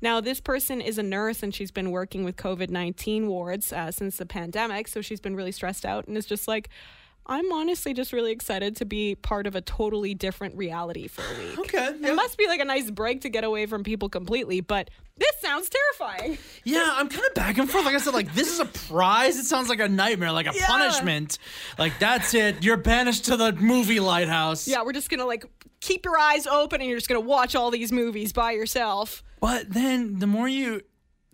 [0.02, 3.92] Now this person is a nurse, and she's been working with COVID 19 wards uh,
[3.92, 6.70] since the pandemic, so she's been really stressed out, and is just like.
[7.32, 11.38] I'm honestly just really excited to be part of a totally different reality for a
[11.50, 11.60] week.
[11.60, 11.88] Okay.
[11.88, 15.32] It must be like a nice break to get away from people completely, but this
[15.39, 16.38] sounds terrifying.
[16.65, 17.86] Yeah, I'm kind of back and forth.
[17.86, 19.38] Like I said, like this is a prize.
[19.38, 20.67] It sounds like a nightmare, like a Yeah.
[20.67, 21.38] punishment.
[21.80, 22.63] Like that's it.
[22.63, 24.67] You're banished to the movie lighthouse.
[24.67, 25.46] Yeah, we're just gonna like
[25.80, 29.24] keep your eyes open and you're just gonna watch all these movies by yourself.
[29.39, 30.82] But then the more you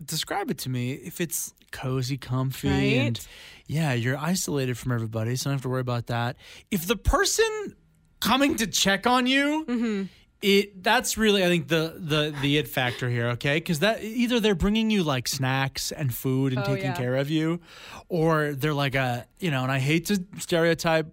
[0.04, 2.76] describe it to me, if it's cozy, comfy, Right?
[3.06, 3.20] and
[3.68, 6.36] yeah, you're isolated from everybody, so I don't have to worry about that.
[6.70, 7.76] If the person
[8.20, 10.02] coming to check on you, Mm-hmm.
[10.42, 13.56] it that's really I think the the the it factor here, okay?
[13.58, 16.96] Because that either they're bringing you like snacks and food and Oh, taking yeah.
[16.96, 17.60] care of you,
[18.08, 21.06] or they're like a you know, and I hate to stereotype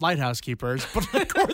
[0.00, 1.48] lighthouse keepers, but like, or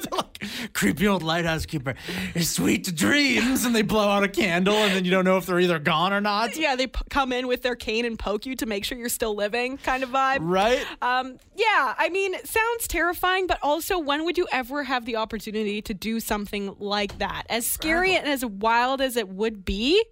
[0.84, 1.94] creepy old lighthouse keeper.
[2.38, 5.46] Sweet to dreams, and they blow out a candle, and then you don't know if
[5.46, 6.54] they're either gone or not.
[6.64, 9.08] Yeah, they p- come in with their cane and poke you to make sure you're
[9.08, 10.38] still living, kind of vibe.
[10.42, 10.84] Right?
[11.02, 15.82] Um, yeah, I mean, sounds terrifying, but also, when would you ever have the opportunity
[15.82, 17.44] to do something like that?
[17.48, 20.02] As scary and as wild as it would be,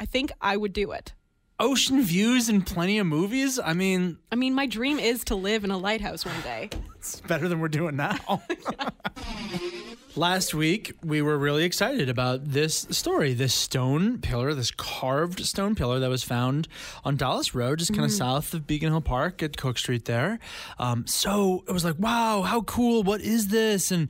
[0.00, 1.12] I think I would do it.
[1.58, 3.58] Ocean views and plenty of movies.
[3.58, 6.70] I mean, I mean, my dream is to live in a lighthouse one day.
[7.06, 8.42] It's better than we're doing now.
[10.18, 15.74] Last week, we were really excited about this story this stone pillar, this carved stone
[15.74, 16.68] pillar that was found
[17.04, 20.38] on Dallas Road, just kind of south of Beacon Hill Park at Cook Street there.
[20.78, 23.02] Um, so it was like, wow, how cool.
[23.02, 23.90] What is this?
[23.90, 24.08] And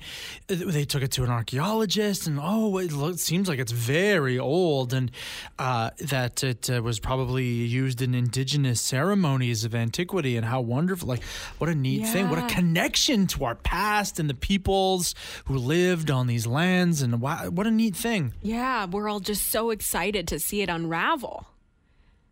[0.48, 3.72] uh, they took it to an archaeologist, and oh, it, lo- it seems like it's
[3.72, 5.10] very old, and
[5.58, 11.08] uh, that it uh, was probably used in indigenous ceremonies of antiquity, and how wonderful.
[11.08, 11.24] Like,
[11.58, 12.30] what a neat thing.
[12.30, 15.16] What a connection to our past and the peoples
[15.46, 15.58] who
[15.96, 18.34] lived on these lands and wow, what a neat thing.
[18.42, 21.46] Yeah, we're all just so excited to see it unravel.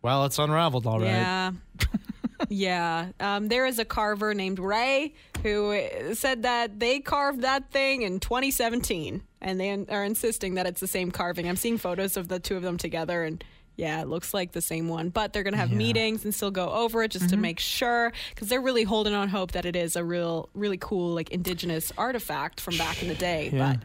[0.03, 1.07] Well, it's unraveled all right.
[1.07, 1.51] Yeah.
[2.49, 3.07] yeah.
[3.19, 5.81] Um, there is a carver named Ray who
[6.13, 10.87] said that they carved that thing in 2017 and they are insisting that it's the
[10.87, 11.49] same carving.
[11.49, 13.43] I'm seeing photos of the two of them together and
[13.77, 15.77] yeah, it looks like the same one, but they're going to have Yeah.
[15.77, 19.27] meetings and still go over it just to make sure because they're really holding on
[19.29, 23.15] hope that it is a real, really cool, like indigenous artifact from back in the
[23.15, 23.49] day.
[23.53, 23.75] Yeah,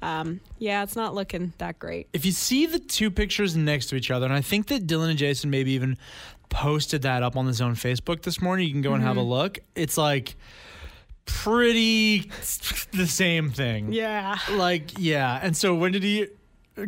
[0.00, 2.08] but um, yeah, it's not looking that great.
[2.12, 5.08] If you see the two pictures next to each other, and I think that Dylan
[5.10, 5.96] and Jason maybe even
[6.50, 9.22] posted that up on his own Facebook this morning, you can go and have a
[9.22, 9.58] look.
[9.74, 10.36] It's like
[11.24, 12.20] pretty
[12.92, 13.92] the same thing.
[13.92, 14.36] Yeah.
[14.50, 15.38] Like, yeah.
[15.42, 16.26] And so when did he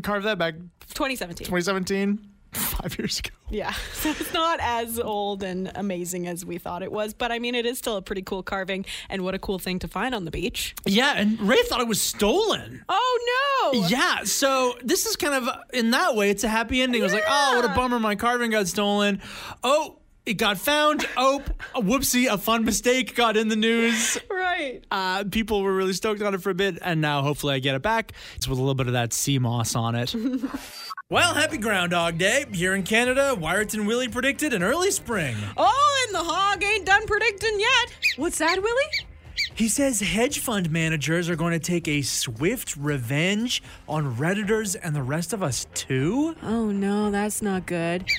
[0.03, 0.55] carve that back?
[0.95, 1.47] 2017.
[1.47, 2.31] 2017?
[2.55, 3.31] Five years ago.
[3.51, 7.39] Yeah, so it's not as old and amazing as we thought it was, but I
[7.39, 10.15] mean, it is still a pretty cool carving, and what a cool thing to find
[10.15, 10.75] on the beach.
[10.87, 12.85] Yeah, and Ray thought it was stolen.
[12.89, 13.87] Oh no!
[13.89, 17.01] Yeah, so this is kind of in that way, it's a happy ending.
[17.01, 19.21] It was like, oh, what a bummer, my carving got stolen.
[19.63, 21.07] Oh, it got found.
[21.17, 21.43] Oh,
[21.75, 24.19] a whoopsie, a fun mistake got in the news.
[24.55, 24.85] Right.
[24.89, 27.75] Uh, people were really stoked on it for a bit, and now hopefully I get
[27.75, 28.13] it back.
[28.37, 30.15] It's with a little bit of that sea moss on it.
[31.15, 32.45] well, happy Groundhog Day.
[32.53, 35.37] Here in Canada, Wiarton Willie predicted an early spring.
[35.57, 37.95] Oh, and the hog ain't done predicting yet.
[38.17, 39.07] What's that, Willie?
[39.55, 44.93] He says hedge fund managers are going to take a swift revenge on Redditors and
[44.93, 46.35] the rest of us too.
[46.43, 48.11] Oh no, that's not good.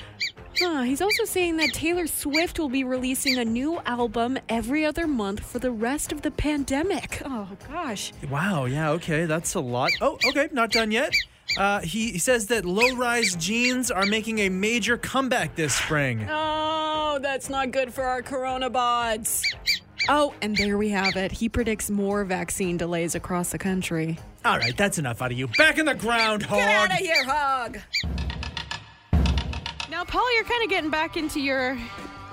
[0.57, 5.05] Huh, he's also saying that Taylor Swift will be releasing a new album every other
[5.05, 7.21] month for the rest of the pandemic.
[7.25, 8.13] Oh gosh.
[8.31, 9.91] Wow, yeah, okay, that's a lot.
[9.99, 11.13] Oh, okay, not done yet.
[11.57, 16.27] Uh, he, he says that low rise jeans are making a major comeback this spring.
[16.29, 19.43] Oh, that's not good for our corona bods.
[20.09, 21.31] Oh, and there we have it.
[21.31, 24.19] He predicts more vaccine delays across the country.
[24.43, 25.47] All right, that's enough out of you.
[25.57, 26.59] Back in the groundhog.
[26.59, 27.79] Get out of here, hog.
[29.89, 31.77] Now, Pol, you're kind of getting back into your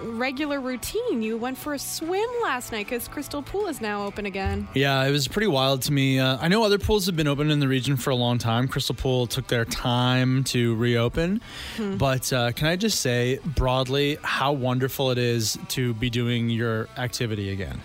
[0.02, 1.22] regular routine.
[1.22, 4.68] You went for a swim last night because Crystal Pool is now open again.
[4.74, 6.18] Yeah, it was pretty wild to me.
[6.18, 8.68] Uh, I know other pools have been open in the region for a long time.
[8.68, 11.40] Crystal Pool took their time to reopen.
[11.78, 16.88] But uh, can I just say broadly how wonderful it is to be doing your
[16.96, 17.80] activity again?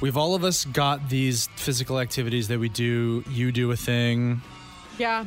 [0.00, 3.24] We've all of us got these physical activities that we do.
[3.30, 4.42] You do a thing.
[4.98, 5.24] Yeah.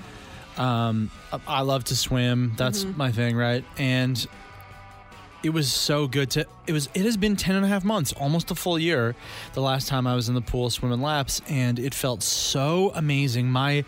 [0.58, 1.12] Um,
[1.48, 2.54] I love to swim.
[2.58, 3.64] That's my thing, right?
[3.78, 4.26] And
[5.44, 8.14] it was so good to it was it has been 10 and a half months
[8.14, 9.16] almost a full year
[9.54, 13.50] the last time i was in the pool swimming laps and it felt so amazing.
[13.50, 13.86] My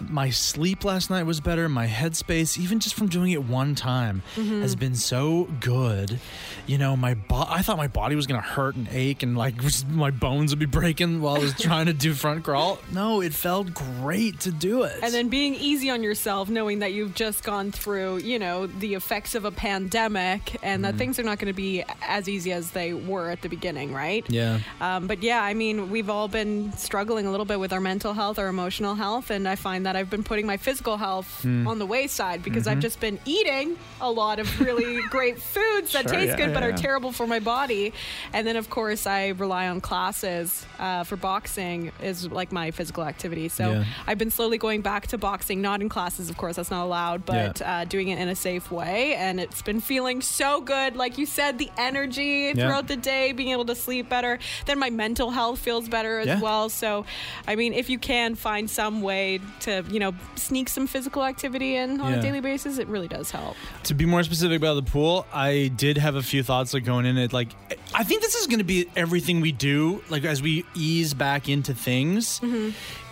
[0.00, 4.22] my sleep last night was better my headspace even just from doing it one time
[4.36, 4.62] mm-hmm.
[4.62, 6.18] has been so good.
[6.66, 9.54] You know my bo- i thought my body was gonna hurt and ache and like
[9.88, 12.78] my bones would be breaking while i was trying to do front crawl.
[12.92, 14.98] No it felt great to do it.
[15.02, 18.94] And then being easy on yourself, knowing that you've just gone through, you know, the
[18.94, 22.52] effects of a pandemic and that that things are not going to be as easy
[22.52, 24.24] as they were at the beginning, right?
[24.28, 24.60] Yeah.
[24.80, 28.12] Um, but yeah, I mean, we've all been struggling a little bit with our mental
[28.12, 31.66] health, our emotional health, and I find that I've been putting my physical health Hmm.
[31.66, 32.70] on the wayside because Mm-hmm.
[32.70, 36.52] I've just been eating a lot of really great foods that Sure, taste yeah, good
[36.54, 37.92] but yeah, are terrible for my body.
[38.32, 43.04] And then, of course, I rely on classes uh, for boxing is like my physical
[43.04, 43.48] activity.
[43.48, 43.84] So Yeah.
[44.06, 47.24] I've been slowly going back to boxing, not in classes, of course, that's not allowed,
[47.24, 49.14] but uh, doing it in a safe way.
[49.14, 50.96] And it's been feeling so good.
[50.96, 52.52] Like you said, the energy Yeah.
[52.54, 54.38] throughout the day, being able to sleep better.
[54.66, 56.40] Then my mental health feels better as Yeah.
[56.40, 56.68] well.
[56.68, 57.04] So,
[57.46, 61.76] I mean, if you can find some way to, you know, sneak some physical activity
[61.76, 62.18] in on Yeah.
[62.18, 63.56] a daily basis, it really does help.
[63.84, 67.06] To be more specific about the pool, I did have a few thoughts like going
[67.06, 67.32] in it.
[67.32, 67.48] Like,
[67.94, 70.02] I think this is going to be everything we do.
[70.08, 72.70] Like as we ease back into things, mm-hmm.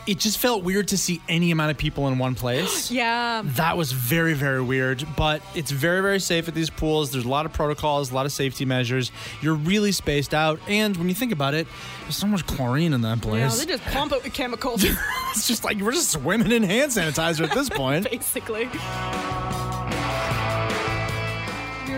[0.08, 2.90] It just felt weird to see any amount of people in one place.
[2.98, 3.42] Yeah.
[3.44, 7.12] That was very, very weird, but it's very, very safe at these pools.
[7.12, 9.12] There's a lot of protocols, a lot of safety measures.
[9.42, 10.58] You're really spaced out.
[10.66, 11.66] And when you think about it,
[12.02, 13.58] there's so much chlorine in that place.
[13.58, 14.82] Yeah, they just pump it with chemicals,
[15.30, 18.10] it's just like we're just swimming in hand sanitizer at this point.
[18.10, 18.68] basically.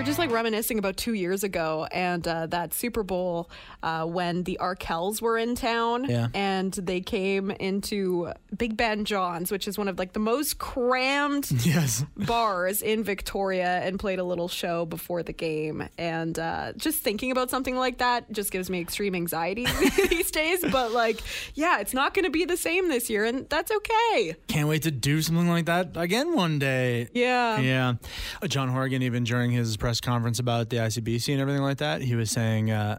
[0.00, 3.50] We were just like reminiscing about two years ago and uh, that Super Bowl
[3.82, 6.28] uh, when the Arkells were in town Yeah.
[6.32, 11.50] and they came into Big Bad John's, which is one of like the most crammed
[11.66, 12.02] yes.
[12.16, 15.86] bars in Victoria and played a little show before the game.
[15.98, 19.66] And uh, just thinking about something like that just gives me extreme anxiety
[20.08, 20.64] these days.
[20.72, 21.20] But like,
[21.52, 24.34] yeah, it's not going to be the same this year, and that's okay.
[24.48, 27.10] Can't wait to do something like that again one day.
[27.12, 27.60] Yeah.
[27.60, 27.94] Yeah.
[28.40, 32.02] Uh, John Horgan, even during his press conference about the ICBC and everything like that,
[32.02, 32.98] he was saying, uh,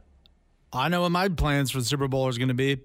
[0.74, 2.80] I know what my plans for the Super Bowl is going to be.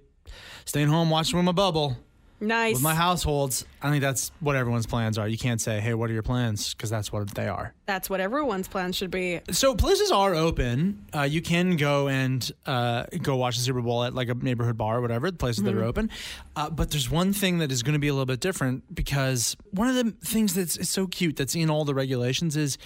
[0.66, 1.96] Staying home, watching with my bubble,
[2.40, 2.74] Nice.
[2.74, 3.64] with my households.
[3.86, 5.28] I think that's what everyone's plans are.
[5.28, 6.74] You can't say, hey, what are your plans?
[6.74, 7.72] Because that's what they are.
[7.86, 9.40] That's what everyone's plan should be.
[9.52, 11.06] So places are open.
[11.14, 14.76] Uh, you can go and uh, go watch the Super Bowl at like a neighborhood
[14.76, 16.10] bar or whatever, the places that are open.
[16.56, 19.56] Uh, but there's one thing that is going to be a little bit different because
[19.70, 22.76] one of the things that's so cute that's in all the regulations is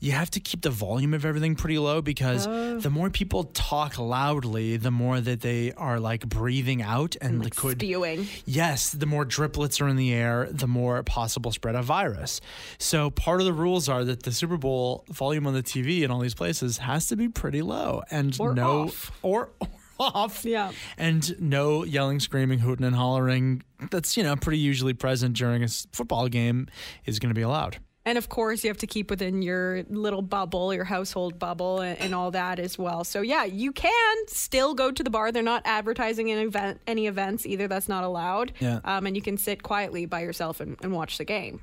[0.00, 2.44] you have to keep the volume of everything pretty low because
[2.82, 7.56] the more people talk loudly, the more that they are like breathing out and Like
[7.56, 8.26] could spewing.
[8.44, 12.40] Yes, the more driplets are in the air, the more possible spread of virus.
[12.78, 16.10] So part of the rules are that the Super Bowl volume on the TV in
[16.10, 19.10] all these places has to be pretty low and Or no off.
[19.22, 20.44] or, or off.
[20.44, 20.72] Yeah.
[20.96, 25.68] And no yelling, screaming, hooting and hollering that's, you know, pretty usually present during a
[25.92, 26.66] football game
[27.06, 27.78] is going to be allowed.
[28.06, 31.98] And of course, you have to keep within your little bubble, your household bubble, and,
[32.00, 33.04] and all that as well.
[33.04, 35.32] So, yeah, you can still go to the bar.
[35.32, 37.68] They're not advertising an event, any events either.
[37.68, 38.52] That's not allowed.
[38.58, 38.80] Yeah.
[38.84, 41.60] Um, and you can sit quietly by yourself and, and watch the game.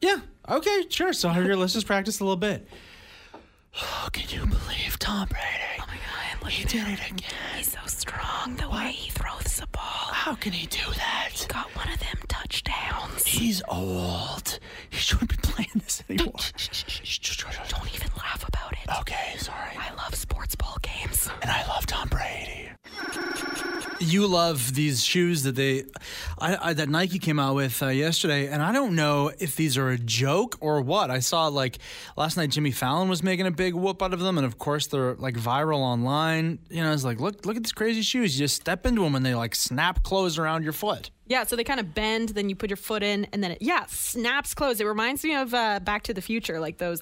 [0.00, 0.18] Yeah.
[0.48, 1.12] Okay, sure.
[1.12, 2.68] So here, let's just practice a little bit.
[3.82, 5.80] Oh, can you believe Tom Brady?
[5.80, 7.30] Oh my God, look He did it again.
[7.56, 8.54] He's so strong.
[8.56, 9.95] The way he throws the ball.
[10.26, 11.30] How can he do that?
[11.34, 13.24] He Got one of them touchdowns.
[13.24, 14.58] He's old.
[14.90, 16.34] He shouldn't be playing this anymore.
[17.68, 18.98] Don't even laugh about it.
[19.02, 19.25] Okay,
[24.00, 25.84] You love these shoes that they,
[26.38, 29.78] I, I, that Nike came out with uh, yesterday, and I don't know if these
[29.78, 31.10] are a joke or what.
[31.10, 31.78] I saw like
[32.16, 34.86] last night Jimmy Fallon was making a big whoop out of them, and of course
[34.86, 36.58] they're like viral online.
[36.68, 38.38] You know, it's like look, look at these crazy shoes.
[38.38, 41.10] You just step into them and they like snap close around your foot.
[41.28, 43.58] Yeah, so they kind of bend, then you put your foot in, and then it,
[43.60, 44.80] yeah, snaps closed.
[44.80, 47.00] It reminds me of uh, Back to the Future, like those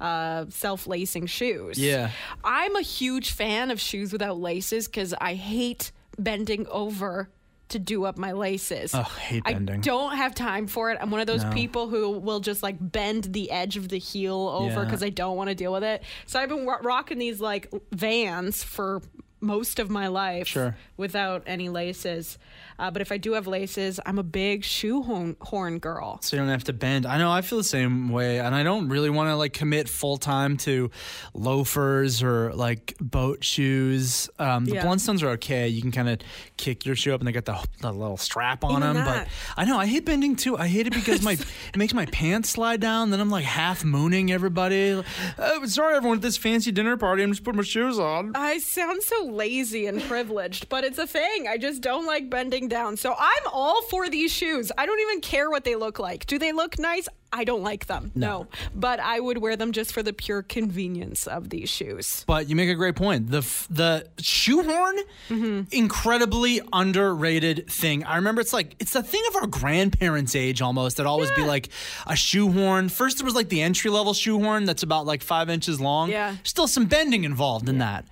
[0.00, 1.76] uh, self lacing shoes.
[1.76, 2.10] Yeah.
[2.44, 7.30] I'm a huge fan of shoes without laces because I hate bending over
[7.70, 8.94] to do up my laces.
[8.94, 9.76] Ugh, hate bending.
[9.76, 10.98] I don't have time for it.
[11.00, 11.50] I'm one of those No.
[11.50, 14.84] people who will just like bend the edge of the heel over Yeah.
[14.84, 16.02] because I don't want to deal with it.
[16.26, 19.00] So I've been ro- rocking these like vans for
[19.44, 20.76] most of my life Sure.
[20.96, 22.38] without any laces.
[22.76, 26.18] Uh, but if I do have laces, I'm a big shoehorn horn girl.
[26.22, 27.06] So you don't have to bend.
[27.06, 29.88] I know I feel the same way, and I don't really want to like commit
[29.88, 30.90] full time to
[31.34, 34.28] loafers or like boat shoes.
[34.38, 34.84] Um, the Yeah.
[34.84, 35.68] Blundstones are okay.
[35.68, 36.18] You can kind of
[36.56, 39.04] kick your shoe up, and they got the, the little strap on Even them.
[39.04, 39.28] that.
[39.28, 40.56] But I know I hate bending too.
[40.56, 41.32] I hate it because my
[41.72, 43.10] it makes my pants slide down.
[43.10, 45.02] Then I'm like half mooning everybody.
[45.38, 48.32] Oh, sorry, everyone, at this fancy dinner party, I'm just putting my shoes on.
[48.34, 51.46] I sound so lazy and privileged, but it's a thing.
[51.48, 52.96] I just don't like bending down.
[52.96, 54.70] So I'm all for these shoes.
[54.78, 56.26] I don't even care what they look like.
[56.26, 57.08] Do they look nice?
[57.36, 58.12] I don't like them.
[58.14, 58.46] No.
[58.76, 62.22] But I would wear them just for the pure convenience of these shoes.
[62.28, 63.28] But you make a great point.
[63.28, 64.96] The f- the shoehorn,
[65.30, 65.62] Mm-hmm.
[65.72, 68.04] incredibly underrated thing.
[68.04, 70.96] I remember it's like it's a thing of our grandparents' age almost.
[70.98, 71.70] That always be like
[72.06, 72.88] a shoehorn.
[72.88, 76.10] First, it was like the entry level shoehorn that's about like five inches long.
[76.10, 76.36] Yeah.
[76.44, 78.04] still some bending involved in that.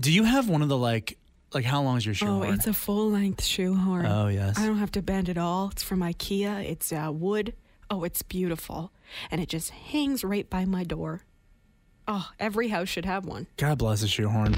[0.00, 1.18] Do you have one of the like
[1.52, 2.36] like how long is your shoehorn?
[2.36, 2.54] Oh, shoehorn?
[2.58, 4.06] it's a full length shoehorn.
[4.06, 4.58] Oh, yes.
[4.58, 5.70] I don't have to bend at all.
[5.72, 6.64] It's from IKEA.
[6.64, 7.54] It's uh, wood.
[7.90, 8.92] Oh, it's beautiful.
[9.30, 11.22] And it just hangs right by my door.
[12.06, 13.46] Oh, every house should have one.
[13.56, 14.56] God bless a shoehorn.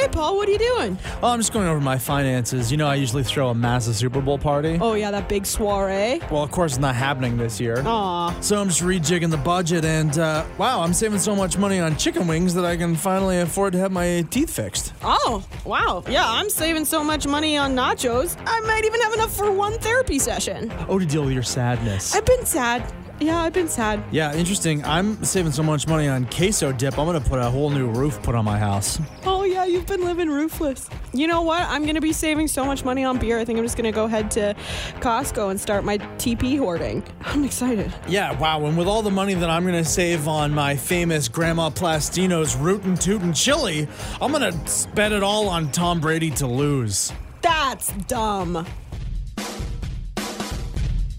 [0.00, 0.98] Hey, Pol, what are you doing?
[1.22, 2.70] Oh, I'm just going over my finances.
[2.70, 4.78] You know, I usually throw a massive Super Bowl party.
[4.80, 6.22] Oh, yeah, that big soiree.
[6.30, 7.82] Well, of course, it's not happening this year.
[7.84, 8.40] Aw.
[8.40, 11.98] So I'm just rejigging the budget, and uh, wow, I'm saving so much money on
[11.98, 14.94] chicken wings that I can finally afford to have my teeth fixed.
[15.02, 16.02] Oh, wow.
[16.08, 19.78] Yeah, I'm saving so much money on nachos, I might even have enough for one
[19.80, 20.72] therapy session.
[20.88, 22.14] Oh, to deal with your sadness.
[22.14, 22.90] I've been sad.
[23.20, 24.02] Yeah, I've been sad.
[24.10, 24.82] yeah, interesting.
[24.84, 26.98] I'm saving so much money on queso dip.
[26.98, 28.98] I'm gonna put a whole new roof put on my house.
[29.26, 30.88] Oh, yeah, you've been living roofless.
[31.12, 31.62] You know what?
[31.62, 33.38] I'm going to be saving so much money on beer.
[33.38, 34.54] I think I'm just going to go head to
[35.00, 37.02] Costco and start my TP hoarding.
[37.22, 37.92] I'm excited.
[38.08, 38.64] Yeah, wow.
[38.64, 42.96] And with all the money that I'm gonna save on my famous Grandma Plastino's Rootin'
[42.96, 43.86] Tootin' Chili,
[44.20, 47.12] I'm gonna spend it all on Tom Brady to lose.
[47.42, 48.66] That's dumb.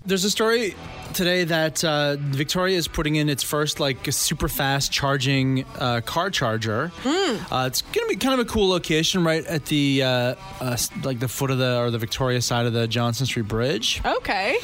[0.05, 0.75] There's a story
[1.13, 6.29] today that uh, Victoria is putting in its first like super fast charging uh, car
[6.29, 6.91] charger.
[7.05, 11.19] Uh, it's gonna be kind of a cool location, right at the uh, uh, like
[11.19, 14.01] the foot of the or the Victoria side of the Johnson Street Bridge.
[14.03, 14.57] Okay.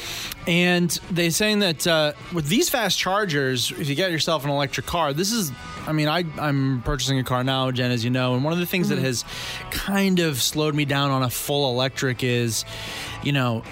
[0.46, 4.86] And they're saying that uh, with these fast chargers, if you get yourself an electric
[4.86, 5.52] car, this is,
[5.86, 8.58] I mean, I, I'm purchasing a car now, Jen, as you know, and one of
[8.58, 9.26] the things that has
[9.70, 12.64] kind of slowed me down on a full electric is,
[13.22, 13.62] you know,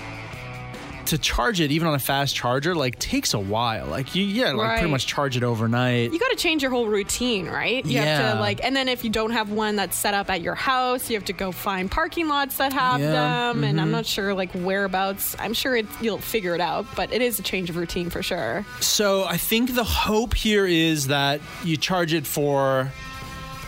[1.09, 4.53] to charge it even on a fast charger like takes a while like you yeah
[4.53, 7.85] like pretty much charge it overnight You got to change your whole routine, right?
[7.85, 8.35] You have Yeah.
[8.35, 11.09] to like, and then if you don't have one that's set up at your house,
[11.11, 13.64] you have to go find parking lots that have Yeah, them.
[13.64, 13.81] And Mm-hmm.
[13.81, 15.37] I'm not sure like whereabouts.
[15.38, 18.23] I'm sure it, you'll figure it out, but it is a change of routine for
[18.23, 18.64] sure.
[18.81, 22.90] So I think the hope here is that you charge it for.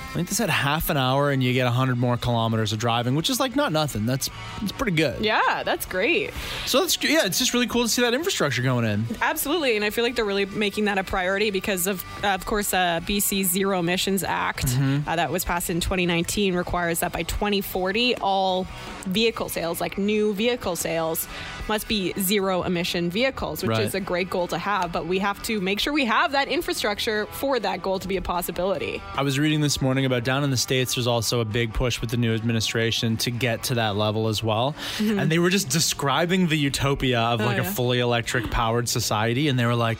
[0.08, 3.14] I think they said half an hour and you get 100 more kilometers of driving,
[3.14, 4.06] which is like not nothing.
[4.06, 4.30] That's
[4.62, 5.22] it's pretty good.
[5.24, 6.32] Yeah, that's great.
[6.64, 9.04] So that's yeah, it's just really cool to see that infrastructure going in.
[9.20, 12.72] Absolutely, and I feel like they're really making that a priority because of, of course,
[12.72, 15.08] uh, BC's Zero Emissions Act Mm-hmm.
[15.08, 18.66] uh, that was passed in 2019 requires that by 2040 all
[19.08, 21.26] vehicle sales, like new vehicle sales,
[21.68, 23.82] must be zero emission vehicles, which Right.
[23.82, 24.90] is a great goal to have.
[24.92, 28.16] But we have to make sure we have that infrastructure for that goal to be
[28.16, 29.02] a possibility.
[29.14, 30.94] I was reading this morning about down in the states.
[30.94, 34.42] There's also a big push with the new administration to get to that level as
[34.42, 37.60] well, and they were just describing the utopia of like a Mm-hmm.
[37.60, 37.74] Oh, yeah.
[37.74, 39.98] fully electric powered society, and they were like,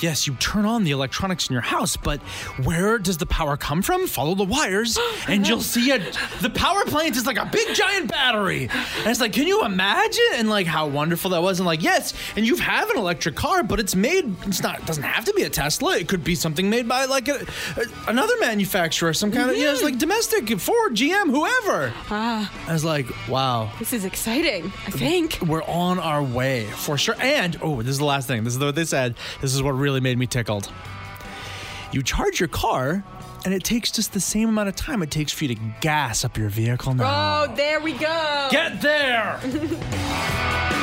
[0.00, 2.20] "Yes, you turn on the electronics in your house, but
[2.64, 4.06] where does the power come from?
[4.06, 5.98] Follow the wires, and you'll see a
[6.40, 10.24] the power plant is like a big giant battery." And it's like, can you imagine?
[10.34, 13.62] And like how wonderful that was, and like yes, and you have an electric car,
[13.62, 14.34] but it's made.
[14.46, 14.80] It's not.
[14.80, 15.96] It doesn't have to be a Tesla.
[15.96, 19.64] It could be something made by like a, a- another manufacturer, some kind of you
[19.64, 21.92] know, it's like domestic, Ford, GM, whoever.
[22.10, 24.66] Ah, I was like, wow, this is exciting.
[24.86, 25.38] I think.
[25.46, 27.14] we're on our way for sure.
[27.20, 28.44] And oh, this is the last thing.
[28.44, 29.14] This is what they said.
[29.40, 30.70] This is what really made me tickled.
[31.92, 33.04] You charge your car,
[33.44, 36.24] and it takes just the same amount of time it takes for you to gas
[36.24, 37.44] up your vehicle now.
[37.48, 38.48] Oh, there we go.
[38.50, 39.40] Get there!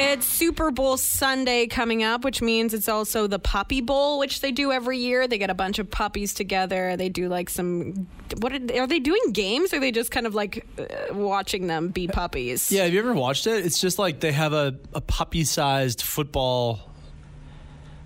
[0.00, 4.52] It's Super Bowl Sunday coming up, which means it's also the Puppy Bowl, which they
[4.52, 5.26] do every year.
[5.26, 6.96] They get a bunch of puppies together.
[6.96, 8.06] They do like some.
[8.38, 9.20] What are, are they doing?
[9.32, 9.72] Games?
[9.72, 12.70] Or are they just kind of like uh, watching them be puppies?
[12.70, 13.66] yeah, have you ever watched it?
[13.66, 16.87] It's just like they have a, a puppy sized football.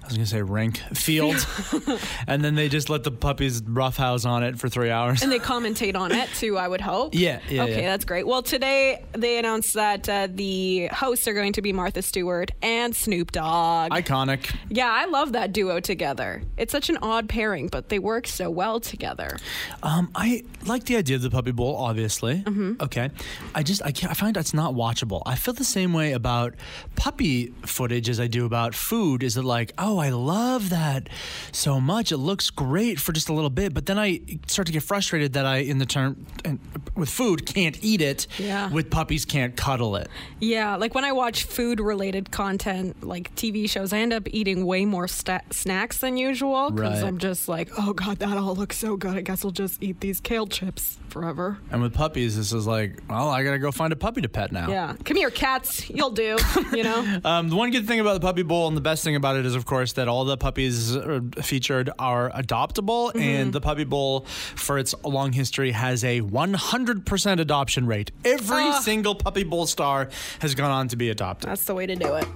[0.02, 1.46] I was gonna say rink field,
[2.26, 5.22] and then they just let the puppies roughhouse on it for three hours.
[5.22, 7.14] And they commentate on it too, I would hope.
[7.14, 7.90] Yeah, yeah, Okay, yeah.
[7.90, 8.26] that's great.
[8.26, 12.94] Well, today they announced that uh, the hosts are going to be Martha Stewart and
[12.96, 13.92] Snoop Dogg.
[13.92, 14.54] Iconic.
[14.68, 16.42] yeah, I love that duo together.
[16.56, 19.36] It's such an odd pairing, but they work so well together.
[19.82, 22.42] Um, I like the idea of the puppy bowl, obviously.
[22.42, 22.82] Mm-hmm.
[22.82, 23.10] Okay,
[23.54, 24.10] I just I can't.
[24.10, 25.22] I find that's not watchable.
[25.26, 26.54] I feel the same way about
[26.96, 29.22] puppy footage as I do about food.
[29.22, 31.08] Is it like, oh, I love that
[31.52, 32.12] so much.
[32.12, 35.32] It looks great for just a little bit, but then I start to get frustrated
[35.34, 36.58] that I, in the term, and
[36.96, 38.26] with food, can't eat it.
[38.38, 38.68] Yeah.
[38.70, 40.08] With puppies, can't cuddle it.
[40.40, 44.66] Yeah, like when I watch food related content, like TV shows, I end up eating
[44.66, 47.08] way more sta- snacks than usual because Right.
[47.08, 49.16] I'm just like, oh god, that all looks so good.
[49.16, 51.58] I guess I'll just eat these kale chips forever.
[51.70, 54.50] And with puppies, this is like, well, I gotta go find a puppy to pet
[54.52, 54.68] now.
[54.68, 55.88] Yeah, come here, cats.
[55.88, 56.36] You'll do.
[56.72, 57.20] You know.
[57.24, 59.44] Um, the one good thing about the puppy bowl and the best thing about it
[59.44, 64.20] is, of course, that all the puppies uh, featured are adoptable, and the puppy bowl,
[64.54, 68.12] for its long history, has a 100% adoption rate.
[68.24, 68.80] Every Ah.
[68.80, 70.08] single puppy bowl star
[70.40, 71.50] has gone on to be adopted.
[71.50, 72.26] That's the way to do it.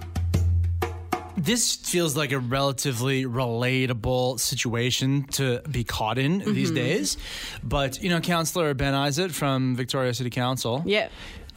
[1.39, 7.19] This feels like a relatively relatable situation to be caught in these days,
[7.63, 11.09] but you know, Councillor Ben Isitt from Victoria City Council, Yeah.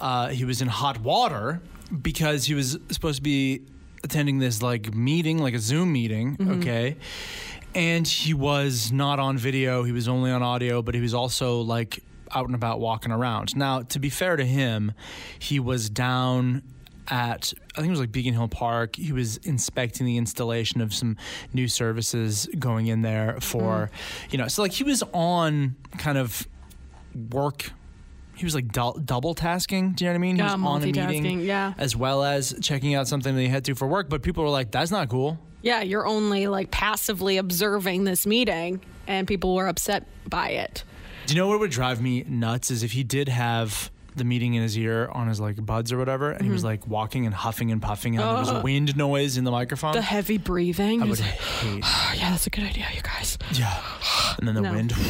[0.01, 1.61] uh, he was in hot water
[2.01, 3.61] because he was supposed to be
[4.03, 6.59] attending this like meeting, like a Zoom meeting, mm-hmm.
[6.59, 6.95] okay?
[7.75, 11.61] And he was not on video, he was only on audio, but he was also
[11.61, 13.55] like out and about walking around.
[13.55, 14.93] Now, to be fair to him,
[15.37, 16.63] he was down
[17.09, 18.95] at I think it was like Beacon Hill Park.
[18.95, 21.17] He was inspecting the installation of some
[21.53, 24.31] new services going in there for, mm.
[24.31, 26.47] you know, so like he was on kind of
[27.31, 27.71] work.
[28.39, 29.91] He was like dou- double tasking.
[29.91, 30.35] Do you know what I mean?
[30.37, 31.73] He Yeah, was on a meeting yeah.
[31.77, 34.09] as well as checking out something that he had to for work.
[34.09, 38.79] But people were like, "That's not cool." Yeah, you're only like passively observing this meeting,
[39.07, 40.85] and people were upset by it.
[41.25, 44.53] Do you know what would drive me nuts is if he did have the meeting
[44.53, 46.67] in his ear on his like buds or whatever, and he was mm-hmm.
[46.67, 48.61] like walking and huffing and puffing, and there was oh.
[48.61, 49.93] wind noise in the microphone.
[49.93, 51.01] The heavy breathing.
[51.01, 51.83] I would hate.
[51.83, 53.37] oh, yeah, that's a good idea, you guys.
[53.53, 53.81] Yeah.
[54.37, 54.73] And then the No.
[54.73, 54.93] wind.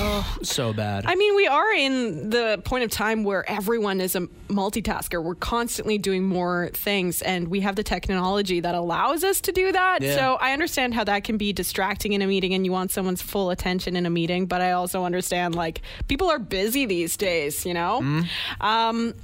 [0.00, 0.36] Oh.
[0.44, 1.06] so bad.
[1.06, 5.20] I mean, we are in the point of time where everyone is a multitasker.
[5.20, 9.72] We're constantly doing more things, and we have the technology that allows us to do
[9.72, 10.00] that.
[10.00, 10.14] Yeah.
[10.14, 13.22] So I understand how that can be distracting in a meeting, and you want someone's
[13.22, 14.46] full attention in a meeting.
[14.46, 17.66] But I also understand like people are busy these days.
[17.66, 17.98] You know.
[18.00, 18.20] Mm-hmm.
[18.60, 19.14] Um,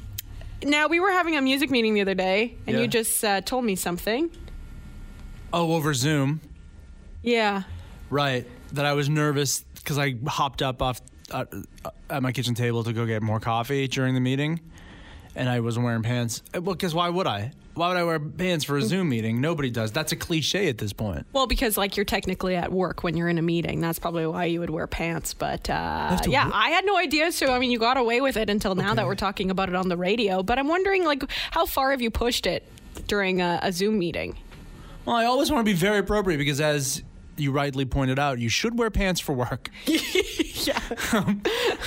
[0.64, 2.82] now we were having a music meeting the other day, and Yeah.
[2.82, 4.30] you just uh, told me something.
[5.52, 6.40] oh, over Zoom.
[7.22, 7.62] Yeah.
[8.10, 8.46] Right.
[8.72, 11.00] That I was nervous because I hopped up off
[11.30, 11.44] uh,
[11.84, 14.60] uh, at my kitchen table to go get more coffee during the meeting,
[15.36, 16.42] and I wasn't wearing pants.
[16.54, 17.52] Uh, Well, because why would I?
[17.74, 19.40] Why would I wear pants for a Zoom meeting?
[19.40, 19.90] Nobody does.
[19.90, 21.26] That's a cliche at this point.
[21.32, 23.80] Well, because like you're technically at work when you're in a meeting.
[23.80, 25.34] That's probably why you would wear pants.
[25.34, 27.32] But uh, yeah, I had no idea.
[27.32, 29.74] So I mean, you got away with it until now that we're talking about it
[29.74, 30.42] on the radio.
[30.42, 32.64] But I'm wondering, like, how far have you pushed it
[33.08, 34.36] during a, a Zoom meeting?
[35.04, 37.02] Well, I always want to be very appropriate because, as
[37.36, 39.70] you rightly pointed out, you should wear pants for work.
[39.86, 40.78] yeah.
[41.12, 41.42] Um,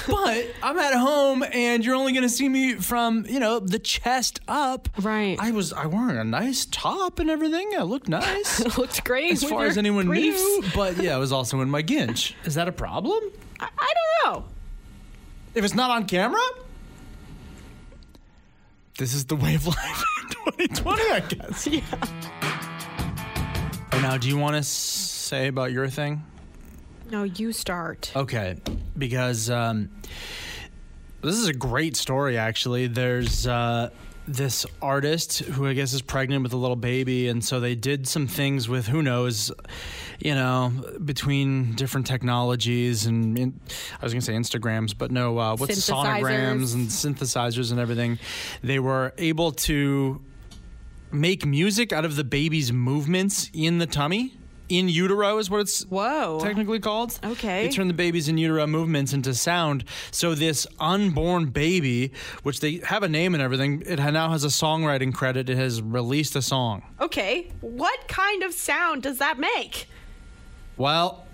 [0.07, 3.79] but I'm at home, and you're only going to see me from you know the
[3.79, 4.89] chest up.
[4.99, 5.37] Right.
[5.39, 7.71] I was I wearing a nice top and everything.
[7.77, 8.59] I looked nice.
[8.59, 9.31] It looked great.
[9.33, 10.39] as far as anyone briefs.
[10.41, 10.63] knew.
[10.75, 12.35] But yeah, I was also in my ginch.
[12.45, 13.21] Is that a problem?
[13.59, 13.93] I, I
[14.23, 14.45] don't know.
[15.55, 16.39] If it's not on camera?
[18.97, 20.03] This is the way of life
[20.59, 21.67] in 2020, I guess.
[21.71, 21.81] Yeah.
[23.93, 24.61] Oh, now, do you want to
[25.27, 26.23] say about your thing?
[27.09, 28.11] No, you start.
[28.15, 28.57] Okay,
[28.97, 29.89] because um,
[31.21, 32.87] this is a great story, actually.
[32.87, 33.89] There's uh,
[34.27, 38.07] this artist who I guess is pregnant with a little baby, and so they did
[38.07, 39.51] some things with who knows,
[40.19, 40.73] you know,
[41.03, 46.73] between different technologies and I was going to say Instagrams, but no, uh, what's sonograms
[46.73, 48.19] and synthesizers and everything.
[48.61, 50.21] They were able to
[51.09, 54.33] make music out of the baby's movements in the tummy.
[54.69, 56.39] In utero is what it's Whoa.
[56.41, 57.17] technically called.
[57.23, 57.67] Okay.
[57.67, 59.85] They turn the baby's in utero movements into sound.
[60.11, 62.11] So this unborn baby,
[62.43, 65.49] which they have a name and everything, it now has a songwriting credit.
[65.49, 66.83] It has released a song.
[66.99, 67.49] Okay.
[67.61, 69.87] What kind of sound does that make?
[70.75, 71.25] Well,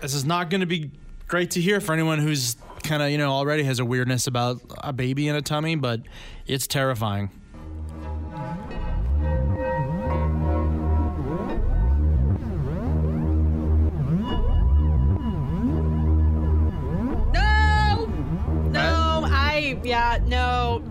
[0.00, 0.90] this is not going to be
[1.28, 4.60] great to hear for anyone who's kind of, you know, already has a weirdness about
[4.78, 6.00] a baby in a tummy, but
[6.46, 7.30] it's terrifying.
[19.72, 20.82] I, yeah, no.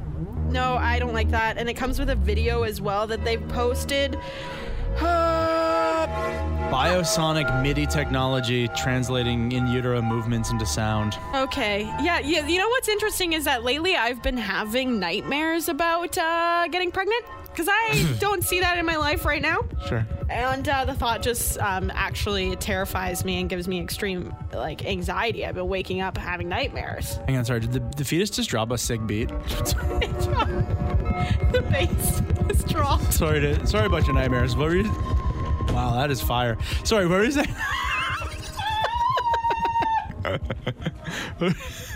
[0.50, 1.58] No, I don't like that.
[1.58, 4.18] And it comes with a video as well that they've posted.
[6.72, 11.18] Biosonic MIDI technology translating in utero movements into sound.
[11.36, 11.84] Okay.
[12.02, 12.48] Yeah, yeah.
[12.48, 17.24] You know what's interesting is that lately I've been having nightmares about uh, getting pregnant
[17.46, 19.60] because I don't see that in my life right now.
[19.88, 20.06] Sure.
[20.32, 25.46] And uh, the thought just um, actually terrifies me and gives me extreme like anxiety.
[25.46, 27.18] I've been waking up having nightmares.
[27.28, 27.60] Hang on, sorry.
[27.60, 29.28] Did the, the fetus just drop a sick beat?
[31.52, 33.12] the bass was dropped.
[33.14, 34.56] sorry to sorry about your nightmares.
[34.56, 34.92] What were you?
[35.74, 36.58] Wow, that is fire.
[36.86, 37.54] Sorry, what were you saying?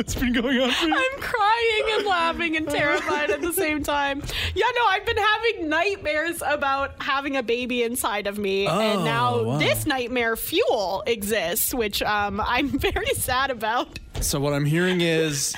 [0.00, 0.94] What's been going on for you?
[0.94, 4.22] I'm crying and laughing and terrified at the same time.
[4.54, 9.04] Yeah, no, I've been having nightmares about having a baby inside of me, and Oh,
[9.04, 9.58] now wow.
[9.58, 13.98] this nightmare fuel exists, which um, I'm very sad about.
[14.22, 15.54] So what I'm hearing is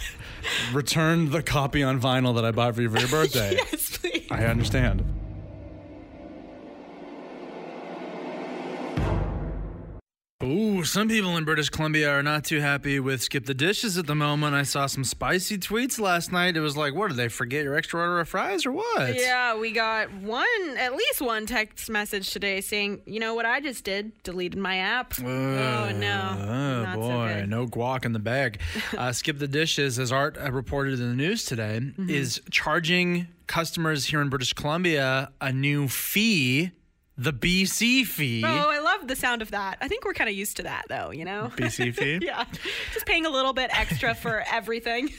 [0.72, 3.54] return the copy on vinyl that I bought for you for your birthday.
[3.54, 4.26] Yes, please.
[4.28, 5.04] I understand.
[10.44, 14.08] Ooh, some people in British Columbia are not too happy with Skip the Dishes at
[14.08, 14.56] the moment.
[14.56, 16.56] I saw some spicy tweets last night.
[16.56, 19.14] It was like, what, did they forget your extra order of fries or what?
[19.14, 20.44] Yeah, we got one,
[20.76, 24.20] at least one text message today saying, you know what I just did?
[24.24, 25.14] Deleted my app.
[25.20, 25.22] oh,
[25.92, 26.36] no.
[26.40, 27.48] Oh Not so boy, good.
[27.48, 28.60] no guac in the bag.
[28.98, 32.10] Uh, Skip the Dishes, as Art uh, reported in the news today, Mm-hmm.
[32.10, 36.72] is charging customers here in British Columbia a new fee,
[37.16, 38.42] the BC fee.
[38.44, 39.78] Oh, I love the sound of that.
[39.80, 41.50] I think we're kind of used to that, though, you know?
[41.56, 42.18] BC fee.
[42.22, 42.44] yeah.
[42.94, 45.10] Just paying a little bit extra for everything.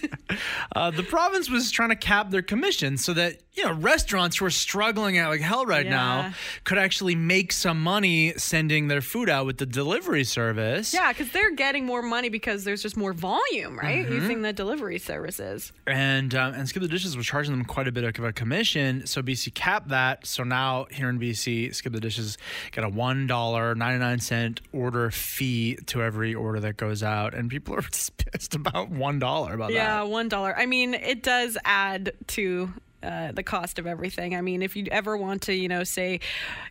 [0.75, 4.45] Uh, the province was trying to cap their commission so that you know restaurants who
[4.45, 5.91] are struggling out like hell right Yeah.
[5.91, 10.91] now could actually make some money sending their food out with the delivery service.
[10.91, 14.05] yeah, because they're getting more money because there's just more volume, right?
[14.05, 14.13] Mm-hmm.
[14.13, 15.71] Using the delivery services.
[15.85, 19.05] and um, and Skip the Dishes was charging them quite a bit of a commission,
[19.05, 20.25] so BC capped that.
[20.25, 22.39] So now here in BC, Skip the Dishes
[22.71, 27.33] got a one dollar ninety nine cent order fee to every order that goes out,
[27.33, 30.09] and people are just pissed about one dollar about Yeah, that.
[30.09, 30.55] one dollar.
[30.57, 34.33] I mean, it does add to uh, the cost of everything.
[34.35, 36.21] I mean, if you ever want to, you know, say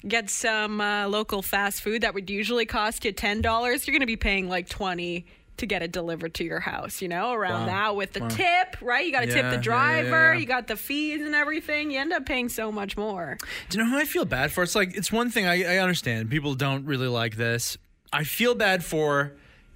[0.09, 4.01] get some uh, local fast food that would usually cost you ten dollars, you're going
[4.01, 5.27] to be paying like twenty
[5.59, 7.01] to get it delivered to your house.
[7.03, 7.67] You know, around Wow.
[7.67, 9.05] that with the tip, right?
[9.07, 10.35] You got to Yeah, tip yeah, the yeah, driver.
[10.35, 10.41] yeah.
[10.41, 11.91] You got the fees and everything.
[11.91, 13.37] You end up paying so much more.
[13.69, 14.63] Do you know who I feel bad for?
[14.63, 17.77] It's like it's one thing I, I understand people don't really like this.
[18.13, 19.33] I feel bad for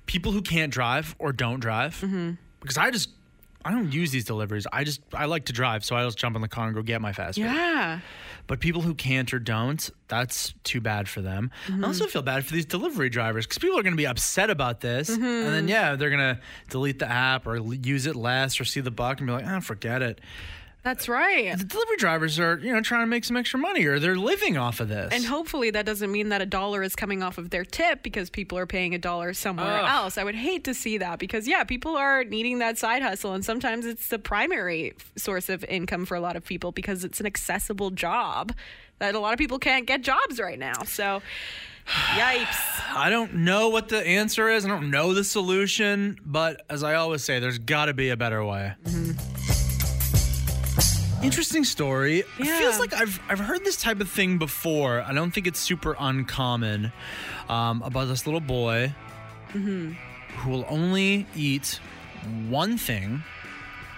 [0.07, 2.33] people who can't drive or don't drive Mm-hmm.
[2.61, 3.11] because I just
[3.65, 4.67] I don't use these deliveries.
[4.73, 6.83] I just I like to drive, so I just jump in the car and go
[6.83, 7.45] get my fast food.
[7.47, 8.01] Yeah.
[8.47, 11.51] But people who can't or don't, that's too bad for them.
[11.67, 11.85] Mm-hmm.
[11.85, 14.51] I also feel bad for these delivery drivers because people are going to be upset
[14.51, 16.41] about this, and then yeah, they're going to
[16.71, 19.61] delete the app or use it less or see the buck and be like, ah,
[19.61, 20.21] forget it.
[20.87, 21.59] That's right.
[21.59, 24.57] The delivery drivers are you know trying to make some extra money or they're living
[24.57, 25.13] off of this.
[25.13, 28.31] And hopefully that doesn't mean that a dollar is coming off of their tip because
[28.31, 29.91] people are paying a dollar somewhere Ugh.
[29.91, 30.17] else.
[30.17, 33.45] I would hate to see that because yeah, people are needing that side hustle and
[33.45, 37.27] sometimes it's the primary source of income for a lot of people because it's an
[37.27, 38.53] accessible job
[39.01, 40.85] that a lot of people can't get jobs right now.
[40.85, 41.21] So
[42.15, 42.81] yikes.
[42.95, 44.65] I don't know what the answer is.
[44.65, 48.17] I don't know the solution, but as I always say, there's got to be a
[48.17, 48.75] better way.
[48.85, 49.46] Mm-hmm.
[51.23, 52.21] Interesting story.
[52.21, 52.59] It Yeah.
[52.59, 55.01] feels like I've I've heard this type of thing before.
[55.03, 56.93] I don't think it's super uncommon
[57.49, 58.95] um, about this little boy
[59.53, 59.95] who
[60.47, 61.81] will only eat
[62.49, 63.23] one thing.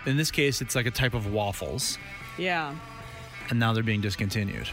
[0.06, 1.98] In this case, it's like a type of waffles,
[2.38, 2.74] Yeah.
[3.50, 4.68] And now they're being discontinued.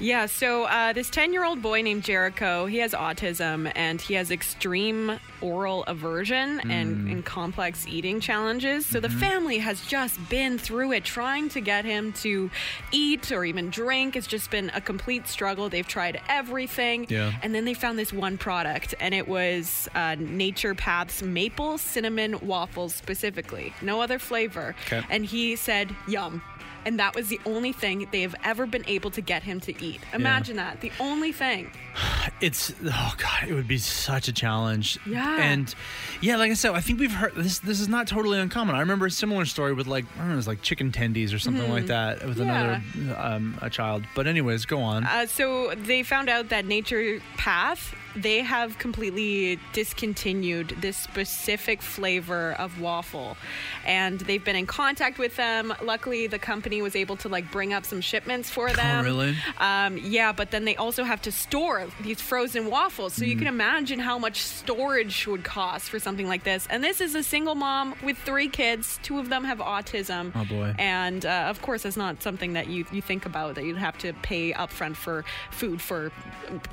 [0.00, 4.14] Yeah, so uh, this 10 year old boy named Jericho, he has autism and he
[4.14, 8.86] has extreme oral aversion and, and complex eating challenges.
[8.86, 12.50] So the family has just been through it trying to get him to
[12.92, 14.16] eat or even drink.
[14.16, 15.68] It's just been a complete struggle.
[15.68, 17.06] They've tried everything.
[17.08, 17.32] Yeah.
[17.42, 22.38] And then they found this one product, and it was uh, Nature's Path maple cinnamon
[22.40, 24.74] waffles specifically, no other flavor.
[24.86, 25.02] Okay.
[25.10, 26.42] And he said, yum.
[26.86, 29.84] And that was the only thing they have ever been able to get him to
[29.84, 30.00] eat.
[30.14, 30.80] Imagine that.
[30.80, 31.70] The only thing.
[32.42, 34.98] It's oh god, it would be such a challenge.
[35.06, 35.38] Yeah.
[35.40, 35.74] And
[36.20, 37.60] yeah, like I said, I think we've heard this.
[37.60, 38.74] This is not totally uncommon.
[38.74, 41.32] I remember a similar story with like I don't know, it was like chicken tendies
[41.34, 42.80] or something like that with Yeah.
[42.96, 44.04] another um, a child.
[44.14, 45.04] But anyways, go on.
[45.06, 52.52] Uh, so they found out that Nature Path, they have completely discontinued this specific flavor
[52.58, 53.38] of waffle.
[53.86, 55.72] And they've been in contact with them.
[55.82, 59.04] Luckily, the company was able to like bring up some shipments for them.
[59.04, 59.36] really?
[59.58, 63.14] Um, yeah, but then they also have to store these frozen waffles.
[63.14, 63.28] So Mm.
[63.28, 66.66] you can imagine how much storage would cost for something like this.
[66.70, 68.98] And this is a single mom with three kids.
[69.02, 70.32] Two of them have autism.
[70.34, 70.74] Oh, boy.
[70.78, 73.98] And uh, of course, it's not something that you, you think about that you'd have
[73.98, 76.10] to pay upfront for food for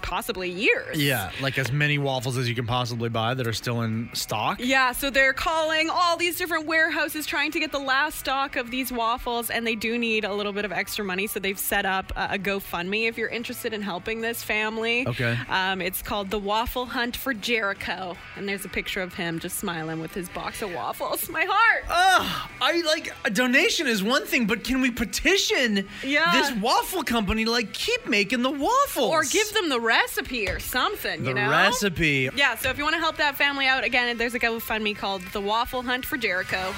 [0.01, 1.01] possibly years.
[1.01, 4.59] yeah, like as many waffles as you can possibly buy that are still in stock.
[4.59, 8.71] Yeah, so they're calling all these different warehouses trying to get the last stock of
[8.71, 11.27] these waffles, and they do need a little bit of extra money.
[11.27, 15.07] So they've set up a, a GoFundMe if you're interested in helping this family.
[15.07, 15.37] Okay.
[15.49, 18.15] Um, it's called The Waffle Hunt for Jericho.
[18.35, 21.29] And there's a picture of him just smiling with his box of waffles.
[21.29, 21.83] My heart.
[21.89, 26.31] Ugh, I like a donation is one thing, but can we petition Yeah.
[26.33, 30.59] this waffle company to like keep making the waffles or give them the recipe or
[30.59, 31.49] something, the you know?
[31.49, 32.29] recipe?
[32.35, 35.21] Yeah, so if you want to help that family out, again, there's a GoFundMe called
[35.33, 36.73] The Waffle Hunt for Jericho.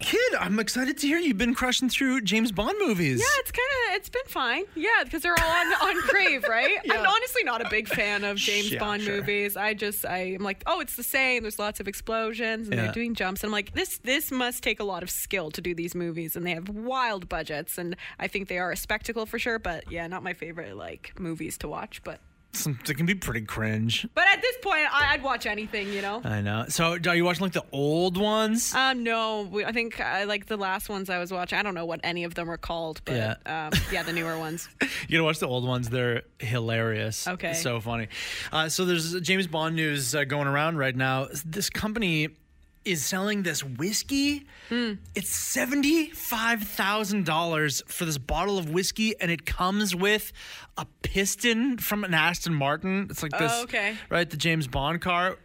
[0.00, 3.20] Kid, I'm excited to hear you've been crushing through James Bond movies.
[3.20, 4.64] Yeah, it's kind of it's been fine.
[4.74, 5.66] Yeah, because they're all on
[5.96, 6.78] on Crave, right?
[6.90, 9.16] I'm honestly not a big fan of James Yeah, Bond sure.
[9.16, 9.56] movies.
[9.56, 11.42] I just I am like, oh, it's the same.
[11.42, 12.84] There's lots of explosions and Yeah.
[12.84, 15.60] they're doing jumps, and I'm like, this this must take a lot of skill to
[15.60, 19.26] do these movies, and they have wild budgets, and I think they are a spectacle
[19.26, 19.58] for sure.
[19.58, 22.20] But yeah, not my favorite like movies to watch, but.
[22.56, 24.06] Some, they can be pretty cringe.
[24.14, 26.20] But at this point, I, I'd watch anything, you know.
[26.24, 26.66] I know.
[26.68, 28.74] So, are you watching like the old ones?
[28.74, 31.58] Um, no, we, I think I like the last ones I was watching.
[31.58, 33.34] I don't know what any of them are called, but Yeah.
[33.46, 34.68] yeah, um, yeah the newer ones.
[35.08, 35.90] You gotta watch the old ones.
[35.90, 37.28] They're hilarious.
[37.28, 37.50] Okay.
[37.50, 38.08] It's so funny.
[38.52, 41.28] Uh, so there's James Bond news uh, going around right now.
[41.44, 42.28] This company
[42.84, 44.46] is selling this whiskey.
[44.68, 44.94] Hmm.
[45.14, 45.56] It's
[46.08, 50.32] five thousand dollars for this bottle of whiskey, and it comes with
[50.76, 53.06] a piston from an Aston Martin.
[53.10, 53.96] It's like this, Oh, okay.
[54.10, 54.28] right?
[54.28, 55.38] The James Bond car.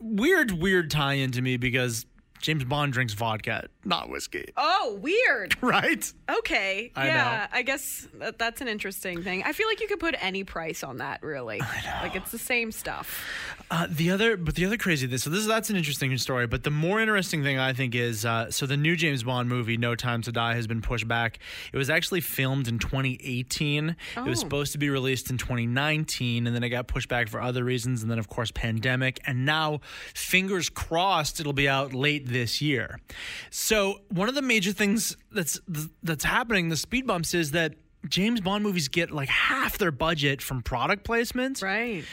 [0.00, 2.06] Weird, weird tie-in to me because
[2.40, 5.56] James Bond drinks vodka, not whiskey, Oh, weird.
[5.62, 6.12] right?
[6.38, 6.92] Okay.
[6.94, 7.14] I yeah,
[7.50, 7.58] know.
[7.58, 9.42] I guess that, that's an interesting thing.
[9.44, 11.62] I feel like you could put any price on that, really.
[11.62, 11.98] I know.
[12.02, 13.24] Like it's the same stuff.
[13.70, 15.16] Uh, the other, but the other crazy thing.
[15.16, 16.46] So this that's an interesting story.
[16.46, 19.78] But the more interesting thing I think is, uh, so the new James Bond movie,
[19.78, 21.38] No Time to Die, has been pushed back.
[21.72, 23.96] It was actually filmed in 2018.
[24.18, 24.24] Oh.
[24.24, 24.42] It was Oh.
[24.42, 28.02] supposed to be released in 2019, and then it got pushed back for other reasons.
[28.02, 29.18] And then, of course, pandemic.
[29.26, 29.80] And now,
[30.14, 33.00] fingers crossed, it'll be out late this year.
[33.48, 35.58] So one of the major things that's
[36.02, 37.72] that's happening, the speed bumps, is that.
[38.06, 41.62] James Bond movies get like half their budget from product placements.
[41.62, 42.04] Right.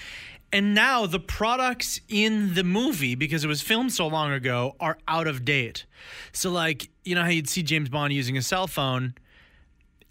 [0.53, 4.97] And now the products in the movie, because it was filmed so long ago, are
[5.07, 5.86] out of date.
[6.32, 9.15] So, like, you know how you'd see James Bond using a cell phone?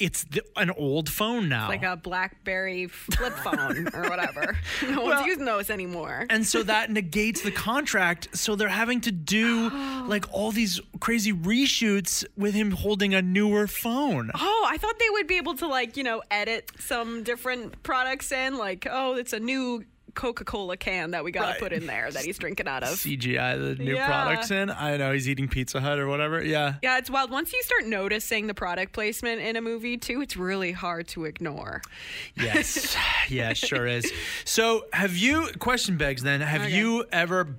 [0.01, 1.68] It's the, an old phone now.
[1.68, 4.57] Like a BlackBerry flip phone or whatever.
[4.82, 6.26] No Well- one's using those anymore.
[6.30, 8.28] and so that negates the contract.
[8.36, 9.68] So they're having to do
[10.07, 14.30] like all these crazy reshoots with him holding a newer phone.
[14.34, 18.32] Oh, I thought they would be able to like, you know, edit some different products
[18.32, 19.84] in like, oh, it's a new
[20.14, 21.58] Coca-Cola can that we got to Right.
[21.61, 22.98] put in there that he's drinking out of.
[22.98, 24.06] CGI the new Yeah.
[24.06, 24.70] products in.
[24.70, 26.44] I know he's eating Pizza Hut or whatever.
[26.44, 26.74] Yeah.
[26.82, 27.30] Yeah, it's wild.
[27.30, 31.24] Once you start noticing the product placement in a movie too, it's really hard to
[31.24, 31.82] ignore.
[32.36, 32.96] Yes.
[33.28, 34.11] yeah, sure is.
[34.44, 36.76] So, have you, question begs then, have Okay.
[36.78, 37.56] you ever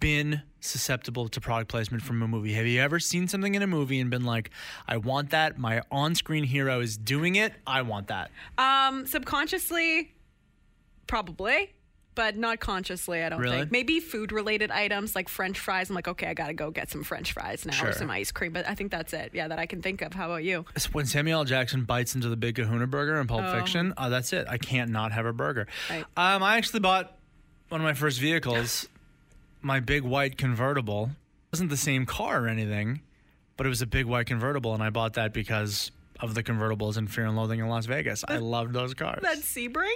[0.00, 2.54] been susceptible to product placement from a movie?
[2.54, 4.50] Have you ever seen something in a movie and been like,
[4.88, 5.58] I want that.
[5.58, 7.52] My on screen hero is doing it.
[7.66, 8.30] I want that.
[8.56, 10.13] Um, subconsciously,
[11.06, 11.72] probably,
[12.14, 13.22] but not consciously.
[13.24, 13.58] I don't Really?
[13.60, 13.72] think.
[13.72, 15.88] Maybe food-related items like French fries.
[15.90, 17.88] I'm like, okay, I gotta go get some French fries now Sure.
[17.88, 18.52] or some ice cream.
[18.52, 19.30] But I think that's it.
[19.34, 20.12] Yeah, that I can think of.
[20.14, 20.64] How about you?
[20.92, 21.44] When Samuel L.
[21.44, 24.46] Jackson bites into the Big Kahuna burger in Pulp Fiction, oh, that's it.
[24.48, 25.66] I can't not have a burger.
[25.90, 26.04] Right.
[26.16, 27.16] Um, I actually bought
[27.68, 28.88] one of my first vehicles,
[29.60, 31.10] my big white convertible.
[31.46, 33.00] It wasn't the same car or anything,
[33.56, 35.90] but it was a big white convertible, and I bought that because
[36.20, 38.24] of the convertibles in Fear and Loathing in Las Vegas.
[38.28, 39.18] I loved those cars.
[39.22, 39.92] That's Sebring.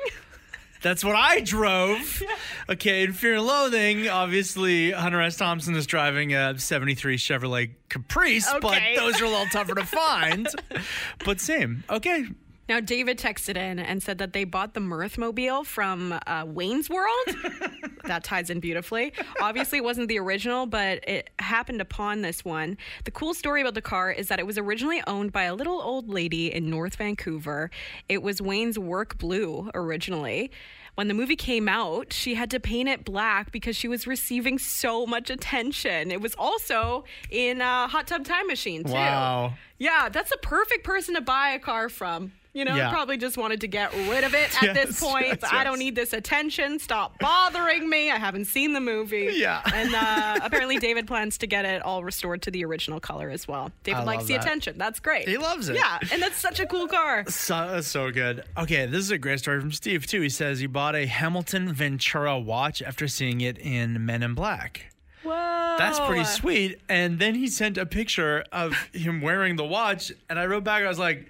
[0.83, 2.23] That's what I drove.
[2.69, 5.37] Okay, in Fear and Loathing, obviously Hunter S.
[5.37, 10.49] Thompson is driving a 73 Chevrolet Caprice, but those are a little tougher to find.
[11.25, 11.85] but same.
[11.91, 12.27] Okay.
[12.69, 17.29] Now, David texted in and said that they bought the Mirthmobile from uh, Wayne's World.
[18.09, 19.13] that ties in beautifully.
[19.41, 22.77] Obviously, it wasn't the original, but it happened upon this one.
[23.05, 25.81] The cool story about the car is that it was originally owned by a little
[25.81, 27.71] old lady in North Vancouver.
[28.09, 30.51] It was Wayne's work blue originally.
[30.95, 34.59] When the movie came out, she had to paint it black because she was receiving
[34.59, 36.11] so much attention.
[36.11, 38.95] It was also in uh, Hot Tub Time Machine, too.
[38.95, 39.55] Wow.
[39.79, 42.33] Yeah, that's a perfect person to buy a car from.
[42.59, 42.91] You know, Yeah.
[42.91, 45.27] probably just wanted to get rid of it at Yes, this point.
[45.29, 46.81] yes, I don't need this attention.
[46.81, 48.11] Stop bothering me.
[48.11, 49.31] I haven't seen the movie.
[49.35, 49.63] Yeah.
[49.73, 53.47] And uh, apparently, David plans to get it all restored to the original color as
[53.47, 53.71] well.
[53.85, 54.45] David I likes the that.
[54.45, 54.77] attention.
[54.77, 55.29] That's great.
[55.29, 55.77] He loves it.
[55.77, 57.25] Yeah, and that's such a cool car.
[57.39, 58.43] So, so good.
[58.59, 60.21] Okay, this is a great story from Steve, too.
[60.21, 64.91] He says he bought a Hamilton Ventura watch after seeing it in Men in Black.
[65.23, 65.77] Whoa.
[65.79, 66.81] That's pretty sweet.
[66.89, 70.83] And then he sent a picture of him wearing the watch, and I wrote back,
[70.83, 71.27] I was like,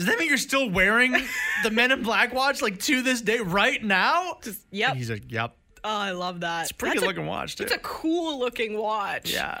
[0.00, 1.14] does that mean you're still wearing
[1.62, 4.38] the Men in Black watch like to this day right now?
[4.70, 4.92] yep.
[4.92, 5.54] And he's like, yep.
[5.84, 6.62] Oh, I love that.
[6.62, 7.64] It's a pretty That's good looking watch too.
[7.64, 9.30] It's a cool looking watch.
[9.30, 9.60] yeah.